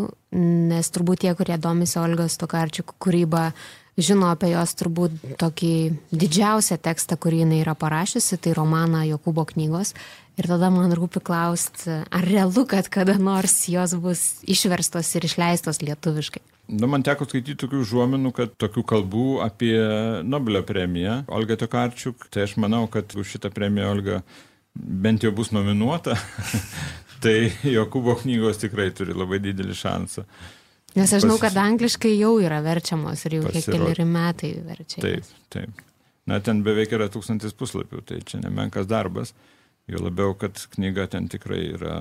nes 0.71 0.89
turbūt 0.89 1.21
tie, 1.21 1.35
kurie 1.37 1.53
domisi 1.61 1.99
Olgos 2.01 2.39
Tokarčiuk 2.41 2.95
kūrybą, 2.97 3.51
žino 4.01 4.31
apie 4.33 4.49
jos 4.49 4.73
turbūt 4.79 5.19
tokį 5.37 5.73
didžiausią 6.09 6.79
tekstą, 6.81 7.19
kurį 7.21 7.43
jinai 7.43 7.61
yra 7.61 7.77
parašiusi, 7.77 8.41
tai 8.41 8.55
romaną 8.57 9.03
Jokūbo 9.11 9.45
knygos. 9.53 9.93
Ir 10.41 10.49
tada 10.49 10.71
man 10.73 10.89
rūpi 10.97 11.21
klausti, 11.21 12.01
ar 12.09 12.25
realu, 12.25 12.65
kad 12.65 12.89
kada 12.89 13.19
nors 13.21 13.59
jos 13.69 13.93
bus 14.01 14.27
išverstos 14.49 15.13
ir 15.19 15.29
išleistos 15.29 15.83
lietuviškai. 15.85 16.41
Nu, 16.73 16.87
man 16.89 17.05
teko 17.05 17.27
skaityti 17.27 17.59
tokių 17.67 17.85
žuomenų, 17.85 18.31
kad 18.33 18.53
tokių 18.57 18.81
kalbų 18.87 19.25
apie 19.45 19.75
Nobelio 20.25 20.65
premiją 20.65 21.25
Olga 21.29 21.59
Tokarčiuk, 21.59 22.31
tai 22.33 22.47
aš 22.47 22.57
manau, 22.63 22.87
kad 22.89 23.13
už 23.13 23.35
šitą 23.35 23.53
premiją 23.53 23.91
Olga 23.93 24.23
bent 24.75 25.23
jau 25.23 25.31
bus 25.35 25.51
nominuota, 25.55 26.15
tai 27.23 27.51
Jokūbo 27.67 28.17
knygos 28.23 28.61
tikrai 28.61 28.89
turi 28.95 29.15
labai 29.17 29.41
didelį 29.43 29.77
šansą. 29.77 30.25
Nes 30.91 31.13
aš 31.15 31.23
žinau, 31.23 31.37
kad 31.39 31.55
angliškai 31.55 32.11
jau 32.17 32.33
yra 32.43 32.59
verčiamos 32.63 33.23
ir 33.27 33.37
jau 33.37 33.51
kiek 33.51 33.69
keliari 33.69 34.03
metai 34.07 34.51
verčiamos. 34.65 35.05
Taip, 35.05 35.47
taip. 35.53 35.83
Na, 36.27 36.39
ten 36.43 36.61
beveik 36.65 36.91
yra 36.95 37.07
tūkstantis 37.11 37.55
puslapių, 37.57 38.03
tai 38.07 38.19
čia 38.27 38.41
nemenkas 38.43 38.89
darbas. 38.89 39.33
Jo 39.89 40.03
labiau, 40.03 40.35
kad 40.37 40.59
knyga 40.75 41.07
ten 41.11 41.27
tikrai 41.31 41.61
yra, 41.73 41.95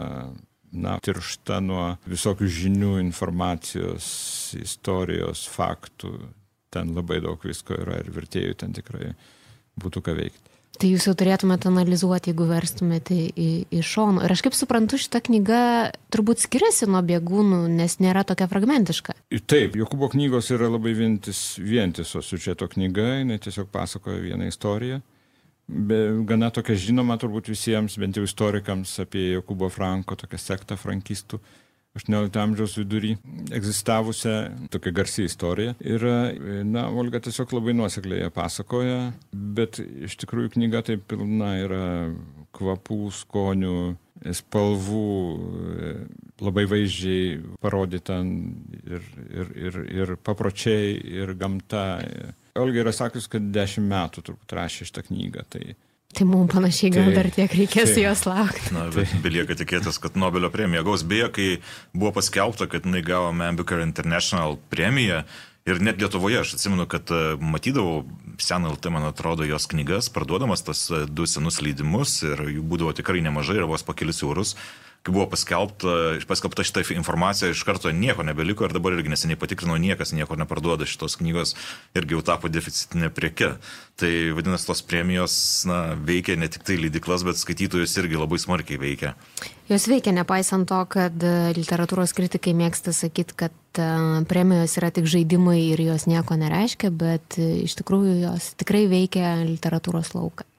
na, 0.71 0.99
tiršta 1.03 1.61
nuo 1.65 1.85
visokių 2.11 2.51
žinių, 2.59 2.93
informacijos, 3.07 4.11
istorijos, 4.59 5.47
faktų. 5.51 6.13
Ten 6.71 6.93
labai 6.95 7.19
daug 7.25 7.43
visko 7.43 7.79
yra 7.79 7.99
ir 8.03 8.13
vertėjų 8.15 8.59
ten 8.61 8.75
tikrai 8.77 9.15
būtų 9.81 10.05
ką 10.07 10.15
veikti. 10.19 10.60
Tai 10.81 10.89
jūs 10.89 11.05
jau 11.05 11.13
turėtumėte 11.19 11.69
analizuoti, 11.69 12.31
jeigu 12.33 12.47
verstumėte 12.49 13.13
į, 13.13 13.49
į 13.69 13.83
šoną. 13.85 14.23
Ir 14.25 14.33
aš 14.33 14.41
kaip 14.47 14.55
suprantu, 14.57 14.97
šita 15.01 15.21
knyga 15.27 15.61
turbūt 16.09 16.41
skiriasi 16.41 16.89
nuo 16.89 17.03
bėgūnų, 17.05 17.67
nes 17.75 17.99
nėra 18.01 18.23
tokia 18.25 18.49
fragmentiška. 18.49 19.13
Taip, 19.51 19.77
Jokūbo 19.77 20.09
knygos 20.15 20.49
yra 20.57 20.71
labai 20.73 20.95
vientis, 20.97 21.43
vientisos 21.61 22.33
siužeto 22.33 22.71
knyga, 22.73 23.11
jinai 23.19 23.37
tiesiog 23.45 23.69
pasakoja 23.75 24.23
vieną 24.25 24.49
istoriją. 24.49 25.03
Be, 25.69 26.01
gana 26.27 26.49
tokia 26.51 26.79
žinoma 26.81 27.19
turbūt 27.21 27.53
visiems, 27.53 27.99
bent 28.01 28.17
jau 28.17 28.25
istorikams, 28.25 28.97
apie 29.05 29.29
Jokūbo 29.35 29.69
Franko, 29.71 30.17
tokią 30.19 30.41
sektą 30.41 30.81
frankistų. 30.81 31.43
18 31.99 32.37
amžiaus 32.39 32.77
vidury 32.79 33.17
egzistavusią 33.51 34.35
tokią 34.71 34.93
garsią 34.95 35.25
istoriją. 35.27 35.75
Ir, 35.83 36.05
na, 36.65 36.87
Olga 36.89 37.19
tiesiog 37.25 37.57
labai 37.57 37.75
nuosekliai 37.75 38.23
ją 38.23 38.31
pasakoja, 38.35 39.01
bet 39.33 39.81
iš 39.83 40.15
tikrųjų 40.23 40.55
knyga 40.55 40.85
tai 40.87 41.01
pilna 41.03 41.57
yra 41.65 41.89
kvapų, 42.55 43.01
skonių, 43.15 43.75
spalvų, 44.37 45.11
labai 46.45 46.67
vaizdžiai 46.71 47.41
parodyta 47.63 48.21
ir, 48.23 49.07
ir, 49.27 49.53
ir, 49.69 49.79
ir 50.03 50.17
papročiai, 50.23 50.95
ir 50.95 51.35
gamta. 51.41 51.85
Olga 52.61 52.85
yra 52.85 52.95
sakius, 52.95 53.29
kad 53.31 53.51
dešimt 53.55 53.91
metų 53.91 54.27
turbūt 54.27 54.55
rašė 54.59 54.87
šitą 54.89 55.07
knygą. 55.09 55.47
Tai 55.51 55.65
Tai 56.11 56.27
mums 56.27 56.51
panašiai 56.51 56.91
gal 56.95 57.11
tai, 57.11 57.15
dar 57.15 57.29
tiek 57.35 57.53
reikės 57.55 57.93
tai, 57.95 58.03
jos 58.03 58.25
laukti. 58.27 58.73
Na, 58.75 58.89
bet 58.95 59.13
belieka 59.23 59.55
tikėtis, 59.59 60.01
kad 60.03 60.19
Nobelio 60.19 60.51
premija 60.51 60.83
gaus. 60.87 61.05
Beje, 61.07 61.29
kai 61.37 61.47
buvo 61.95 62.11
paskelbta, 62.17 62.67
kad 62.71 62.89
jinai 62.89 63.05
gavo 63.07 63.31
Man 63.37 63.61
Booker 63.61 63.85
International 63.85 64.59
premiją, 64.73 65.23
Ir 65.69 65.77
net 65.85 66.01
Lietuvoje 66.01 66.41
aš 66.41 66.55
atsimenu, 66.57 66.87
kad 66.89 67.11
e, 67.13 67.35
matydavau 67.37 68.07
seną 68.41 68.73
LT, 68.75 68.91
man 68.95 69.05
atrodo, 69.05 69.45
jos 69.45 69.69
knygas, 69.69 70.09
parduodamas 70.13 70.65
tas 70.65 70.87
e, 70.89 71.03
du 71.05 71.27
senus 71.29 71.61
leidimus 71.61 72.15
ir 72.25 72.41
jų 72.57 72.65
būdavo 72.65 72.95
tikrai 72.97 73.21
nemažai 73.21 73.59
ir 73.61 73.69
vos 73.69 73.85
po 73.85 73.93
kelis 73.93 74.23
eurus 74.25 74.55
kai 75.01 75.15
buvo 75.15 75.27
paskelbta, 75.33 75.93
paskelbta 76.29 76.65
šitą 76.67 76.83
informaciją, 76.93 77.55
iš 77.55 77.63
karto 77.65 77.93
nieko 77.93 78.25
nebeliko 78.27 78.67
ir 78.67 78.75
dabar 78.77 78.93
irgi 78.93 79.13
neseniai 79.13 79.39
patikrinau, 79.41 79.79
niekas 79.81 80.13
nieko 80.13 80.37
neparduoda 80.37 80.89
šitos 80.89 81.17
knygos 81.21 81.55
irgi 81.97 82.19
jau 82.19 82.25
tapo 82.27 82.51
deficitinė 82.53 83.09
prieke. 83.17 83.55
Tai 84.01 84.11
vadinasi, 84.37 84.69
tos 84.69 84.85
premijos 84.85 85.35
na, 85.69 85.81
veikia 85.97 86.37
ne 86.41 86.51
tik 86.53 86.67
tai 86.69 86.77
leidiklas, 86.81 87.25
bet 87.25 87.41
skaitytojus 87.41 87.97
irgi 88.01 88.21
labai 88.21 88.41
smarkiai 88.41 88.81
veikia. 88.81 89.15
Jos 89.71 89.89
veikia 89.89 90.13
nepaisant 90.17 90.69
to, 90.69 90.83
kad 90.93 91.17
e, 91.25 91.35
literatūros 91.57 92.13
kritikai 92.17 92.53
mėgsta 92.59 92.93
sakyti, 92.97 93.37
kad 93.45 93.81
e, 93.81 93.89
premijos 94.29 94.77
yra 94.81 94.93
tik 94.93 95.09
žaidimai 95.09 95.61
ir 95.71 95.85
jos 95.85 96.09
nieko 96.11 96.37
nereiškia, 96.41 96.93
bet 96.93 97.41
e, 97.41 97.65
iš 97.65 97.79
tikrųjų 97.81 98.21
jos 98.27 98.53
tikrai 98.61 98.85
veikia 98.91 99.39
literatūros 99.47 100.13
lauką. 100.17 100.50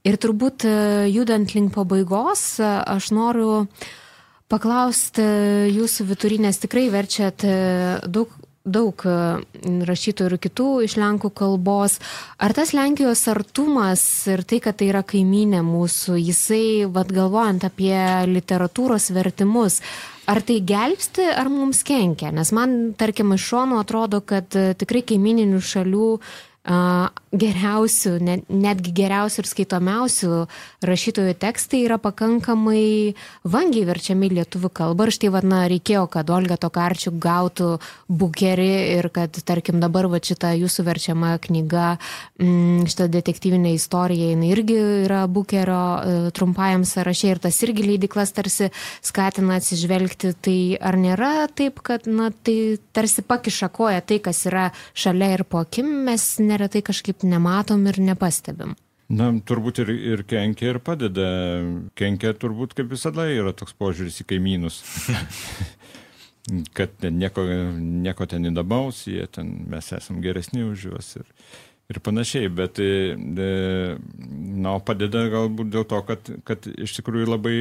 Ir 0.00 0.16
turbūt 0.16 0.64
e, 0.64 0.74
judant 1.12 1.50
link 1.52 1.74
pabaigos, 1.74 2.42
e, 2.56 2.68
aš 2.88 3.10
noriu 3.12 3.66
paklausti 4.50 5.24
jūsų 5.74 6.06
viturinės 6.08 6.62
tikrai 6.62 6.88
verčiat 6.92 7.44
e, 7.44 7.56
daug 8.08 8.32
daug 8.70 9.02
rašytojų 9.88 10.28
ir 10.28 10.34
kitų 10.44 10.64
iš 10.84 10.94
lenkų 11.00 11.30
kalbos. 11.34 11.94
Ar 12.36 12.52
tas 12.54 12.74
Lenkijos 12.76 13.22
artumas 13.32 14.02
ir 14.28 14.42
tai, 14.44 14.58
kad 14.62 14.76
tai 14.78 14.90
yra 14.90 15.00
kaiminė 15.00 15.62
mūsų, 15.64 16.18
jisai, 16.20 16.84
vad 16.92 17.08
galvojant 17.10 17.64
apie 17.66 17.96
literatūros 18.28 19.08
vertimus, 19.16 19.80
ar 20.28 20.42
tai 20.44 20.58
gelbsti, 20.60 21.24
ar 21.32 21.48
mums 21.50 21.80
kenkia? 21.88 22.34
Nes 22.36 22.52
man, 22.54 22.92
tarkim, 23.00 23.32
iš 23.34 23.48
šono 23.48 23.80
atrodo, 23.80 24.20
kad 24.20 24.52
tikrai 24.52 25.02
kaimininių 25.08 25.64
šalių 25.64 26.12
geriausių, 27.30 28.16
net, 28.26 28.48
netgi 28.50 28.90
geriausių 28.94 29.42
ir 29.42 29.48
skaitomiausių 29.48 30.30
rašytojų 30.82 31.34
tekstai 31.38 31.84
yra 31.84 32.00
pakankamai 32.02 33.14
vangiai 33.46 33.86
verčiami 33.86 34.32
lietuvių 34.34 34.70
kalbą. 34.74 35.06
Ir 35.06 35.14
štai, 35.14 35.30
vadina, 35.36 35.60
reikėjo, 35.70 36.08
kad 36.10 36.30
Olga 36.34 36.58
Tokarčiuk 36.60 37.20
gautų 37.22 37.76
bukerį 38.10 38.70
ir 38.96 39.10
kad, 39.14 39.38
tarkim, 39.46 39.78
dabar 39.82 40.08
va 40.10 40.18
šita 40.18 40.52
jūsų 40.58 40.84
verčiama 40.88 41.36
knyga, 41.44 41.92
mm, 42.42 42.88
šita 42.90 43.06
detektyvinė 43.14 43.76
istorija, 43.78 44.32
jinai 44.34 44.50
irgi 44.50 44.80
yra 45.04 45.22
bukerio 45.30 45.78
e, 45.78 46.18
trumpajam 46.34 46.82
sąraše 46.88 47.36
ir 47.36 47.42
tas 47.46 47.62
irgi 47.62 47.86
leidiklas 47.92 48.34
tarsi 48.34 48.72
skatina 49.06 49.60
atsižvelgti. 49.60 50.34
Tai 50.40 50.58
ar 50.82 50.98
nėra 50.98 51.46
taip, 51.54 51.78
kad, 51.86 52.10
na, 52.10 52.32
tai 52.34 52.80
tarsi 52.90 53.22
pakiša 53.22 53.70
koją 53.70 54.02
tai, 54.02 54.18
kas 54.18 54.42
yra 54.50 54.70
šalia 54.98 55.30
ir 55.38 55.46
po 55.46 55.62
akim, 55.62 55.86
mes 56.10 56.26
neretai 56.42 56.82
kažkaip 56.82 57.19
nematom 57.26 57.86
ir 57.90 58.00
nepastebim. 58.10 58.76
Na, 59.10 59.32
turbūt 59.42 59.80
ir, 59.82 59.88
ir 59.90 60.20
kenkia, 60.28 60.70
ir 60.70 60.78
padeda. 60.86 61.26
Kenkia 61.98 62.30
turbūt 62.38 62.76
kaip 62.78 62.92
visada 62.92 63.26
yra 63.26 63.50
toks 63.56 63.74
požiūris 63.74 64.20
į 64.22 64.28
kaimynus. 64.30 64.82
kad 66.76 66.90
nieko, 67.02 67.44
nieko 67.78 68.26
ten 68.30 68.46
įdomaus, 68.50 69.04
jie 69.10 69.26
ten, 69.32 69.52
mes 69.70 69.90
esam 69.96 70.20
geresni 70.24 70.62
už 70.66 70.86
juos 70.88 71.10
ir, 71.20 71.26
ir 71.92 72.00
panašiai, 72.06 72.50
bet 72.54 72.80
e, 72.82 72.88
na, 74.64 74.76
padeda 74.86 75.26
galbūt 75.32 75.72
dėl 75.74 75.86
to, 75.90 76.00
kad, 76.08 76.30
kad 76.48 76.68
iš 76.70 76.96
tikrųjų 76.98 77.30
labai, 77.30 77.56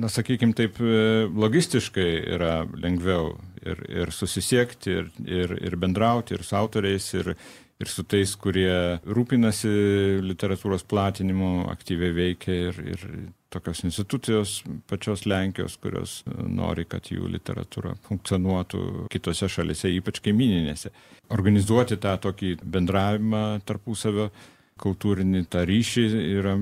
na, 0.00 0.10
sakykime 0.12 0.56
taip, 0.58 0.80
e, 0.80 1.26
logistiškai 1.28 2.08
yra 2.36 2.54
lengviau 2.72 3.34
ir, 3.62 3.82
ir 3.90 4.14
susisiekti, 4.14 4.96
ir, 5.02 5.12
ir, 5.26 5.56
ir 5.60 5.78
bendrauti, 5.82 6.38
ir 6.38 6.46
su 6.46 6.56
autoriais, 6.58 7.12
ir, 7.18 7.34
ir 7.80 7.90
su 7.90 8.04
tais, 8.06 8.34
kurie 8.38 8.98
rūpinasi 9.06 9.70
literatūros 10.22 10.84
platinimu, 10.88 11.68
aktyviai 11.72 12.14
veikia 12.16 12.58
ir, 12.70 12.80
ir 12.94 13.06
tokios 13.52 13.82
institucijos 13.84 14.62
pačios 14.88 15.26
Lenkijos, 15.26 15.76
kurios 15.82 16.20
nori, 16.28 16.86
kad 16.88 17.10
jų 17.12 17.28
literatūra 17.34 17.94
funkcionuotų 18.06 19.08
kitose 19.12 19.48
šalise, 19.52 19.92
ypač 19.92 20.22
kaimininėse. 20.24 20.92
Organizuoti 21.32 21.98
tą 22.00 22.16
tokį 22.22 22.56
bendravimą 22.62 23.44
tarpusavio, 23.68 24.30
kultūrinį 24.82 25.46
tą 25.52 25.66
ryšį 25.68 26.06
yra, 26.40 26.56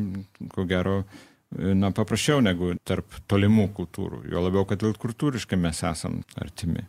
ko 0.52 0.66
gero, 0.68 1.02
na, 1.50 1.92
paprasčiau 1.94 2.42
negu 2.44 2.74
tarp 2.86 3.20
tolimų 3.30 3.70
kultūrų. 3.76 4.24
Jo 4.32 4.44
labiau, 4.44 4.66
kad 4.68 4.82
kultūriškai 4.82 5.58
mes 5.61 5.84
esam 5.86 6.20
artimi. 6.38 6.84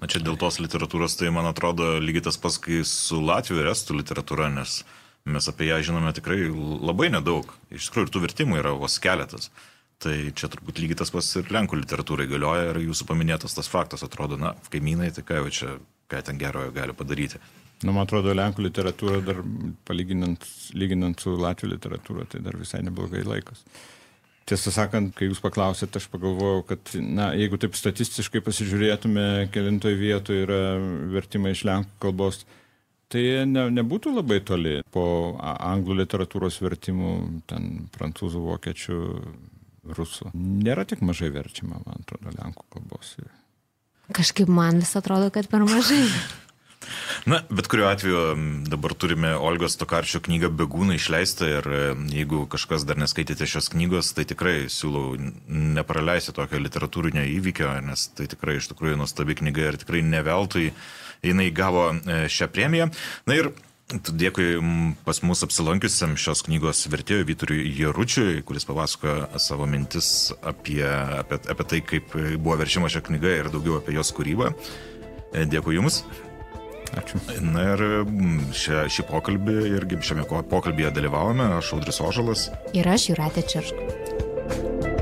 Na 0.00 0.10
čia 0.10 0.20
dėl 0.24 0.36
tos 0.40 0.58
literatūros, 0.60 1.14
tai 1.20 1.30
man 1.34 1.46
atrodo 1.48 1.94
lygiai 2.02 2.26
tas 2.26 2.38
pats, 2.40 2.58
kai 2.62 2.82
su 2.88 3.20
Latvijų 3.22 3.62
ir 3.62 3.70
Estų 3.70 3.98
literatūra, 4.00 4.50
nes 4.52 4.82
mes 5.24 5.48
apie 5.48 5.70
ją 5.70 5.78
žinome 5.86 6.12
tikrai 6.16 6.48
labai 6.50 7.08
nedaug. 7.14 7.48
Iš 7.72 7.88
tikrųjų, 7.88 8.08
ir 8.08 8.12
tų 8.12 8.24
vertimų 8.26 8.58
yra 8.60 8.74
vos 8.78 8.98
keletas. 9.00 9.48
Tai 10.02 10.14
čia 10.36 10.50
turbūt 10.52 10.82
lygiai 10.82 10.98
tas 11.00 11.12
pats 11.14 11.30
ir 11.38 11.48
Lenkų 11.54 11.78
literatūrai 11.80 12.26
galioja 12.28 12.72
ir 12.72 12.82
jūsų 12.82 13.06
paminėtas 13.08 13.54
tas 13.56 13.70
faktas 13.70 14.04
atrodo, 14.04 14.36
na, 14.40 14.52
kaimynai, 14.72 15.12
tai 15.14 15.24
ką 15.24 15.38
jau 15.38 15.52
čia, 15.58 15.76
ką 16.12 16.20
ten 16.26 16.40
gerojo 16.42 16.74
gali 16.74 16.96
padaryti. 16.96 17.40
Na, 17.84 17.94
man 17.94 18.04
atrodo, 18.04 18.34
Lenkų 18.36 18.66
literatūra 18.66 19.22
dar 19.24 19.40
palyginant 19.88 20.44
lyginant 20.76 21.22
su 21.22 21.36
Latvijų 21.38 21.76
literatūra, 21.76 22.26
tai 22.28 22.42
dar 22.44 22.58
visai 22.60 22.82
neblogai 22.84 23.24
laikas. 23.24 23.64
Tiesą 24.44 24.72
sakant, 24.74 25.14
kai 25.16 25.30
jūs 25.30 25.40
paklausėte, 25.40 26.00
aš 26.00 26.10
pagalvojau, 26.12 26.64
kad, 26.68 26.90
na, 27.00 27.30
jeigu 27.32 27.56
taip 27.60 27.78
statistiškai 27.78 28.42
pasižiūrėtume, 28.44 29.48
kilintoj 29.54 29.96
vietoje 29.96 30.44
yra 30.44 30.58
vertimai 31.14 31.54
iš 31.54 31.62
Lenkų 31.64 31.96
kalbos, 32.04 32.42
tai 33.08 33.22
ne, 33.48 33.70
nebūtų 33.72 34.12
labai 34.18 34.42
toli 34.44 34.74
po 34.92 35.06
anglų 35.40 35.96
literatūros 36.02 36.60
vertimų, 36.60 37.14
ten 37.48 37.88
prancūzų, 37.96 38.44
vokiečių, 38.50 39.00
rusų. 39.96 40.34
Nėra 40.36 40.84
tik 40.88 41.00
mažai 41.04 41.32
verčiama, 41.32 41.80
man 41.86 42.04
atrodo, 42.04 42.36
lenkų 42.36 42.68
kalbos. 42.76 43.16
Kažkaip 44.12 44.52
man 44.52 44.84
vis 44.84 44.92
atrodo, 45.00 45.32
kad 45.32 45.48
per 45.48 45.64
mažai. 45.64 46.04
Na, 47.30 47.40
bet 47.48 47.68
kuriuo 47.72 47.88
atveju 47.90 48.22
dabar 48.68 48.94
turime 48.98 49.34
Olgos 49.36 49.78
Tokarčio 49.80 50.20
knygą 50.24 50.50
Begūną 50.54 50.98
išleistą 50.98 51.50
ir 51.58 51.68
jeigu 52.12 52.44
kažkas 52.50 52.86
dar 52.88 53.00
neskaitėte 53.00 53.48
šios 53.48 53.70
knygos, 53.74 54.12
tai 54.16 54.26
tikrai 54.28 54.56
siūlau 54.72 55.16
nepraleisti 55.48 56.34
tokio 56.36 56.60
literatūrinio 56.62 57.24
įvykio, 57.36 57.70
nes 57.88 58.08
tai 58.16 58.28
tikrai 58.30 58.58
iš 58.60 58.72
tikrųjų 58.72 58.98
nuostabi 59.00 59.38
knyga 59.40 59.70
ir 59.70 59.80
tikrai 59.80 60.04
neveltui 60.06 60.72
jinai 61.24 61.50
gavo 61.54 61.90
e, 61.94 62.24
šią 62.32 62.50
premiją. 62.52 62.90
Na 63.28 63.40
ir 63.40 63.54
Dėkui 63.92 64.46
pas 65.04 65.18
mus 65.22 65.44
apsilankiusiam 65.44 66.14
šios 66.16 66.40
knygos 66.46 66.86
vertėjui 66.88 67.26
Vyturiui 67.28 67.72
Jaručiui, 67.76 68.40
kuris 68.48 68.64
papasakojo 68.64 69.28
savo 69.38 69.68
mintis 69.68 70.32
apie, 70.40 70.80
apie, 70.88 71.38
apie 71.52 71.66
tai, 71.68 71.80
kaip 71.92 72.16
buvo 72.16 72.56
verčiama 72.62 72.88
šią 72.88 73.04
knygą 73.10 73.34
ir 73.42 73.50
daugiau 73.52 73.76
apie 73.78 73.98
jos 73.98 74.14
kūrybą. 74.16 74.54
E, 75.34 75.44
dėkui 75.44 75.76
Jums. 75.76 76.00
Ačiū. 77.00 77.20
Na 77.42 77.64
ir 77.72 77.84
mm, 78.04 78.50
šią, 78.54 78.84
šį 78.92 79.06
pokalbį 79.08 79.56
irgi 79.72 80.00
šiame 80.04 80.26
pokalbėje 80.50 80.92
dalyvavome, 80.98 81.48
aš 81.58 81.74
Audris 81.78 82.02
Ožalas. 82.04 82.48
Ir 82.76 82.88
aš 82.90 83.10
Juratė 83.12 83.46
Čiršk. 83.50 84.93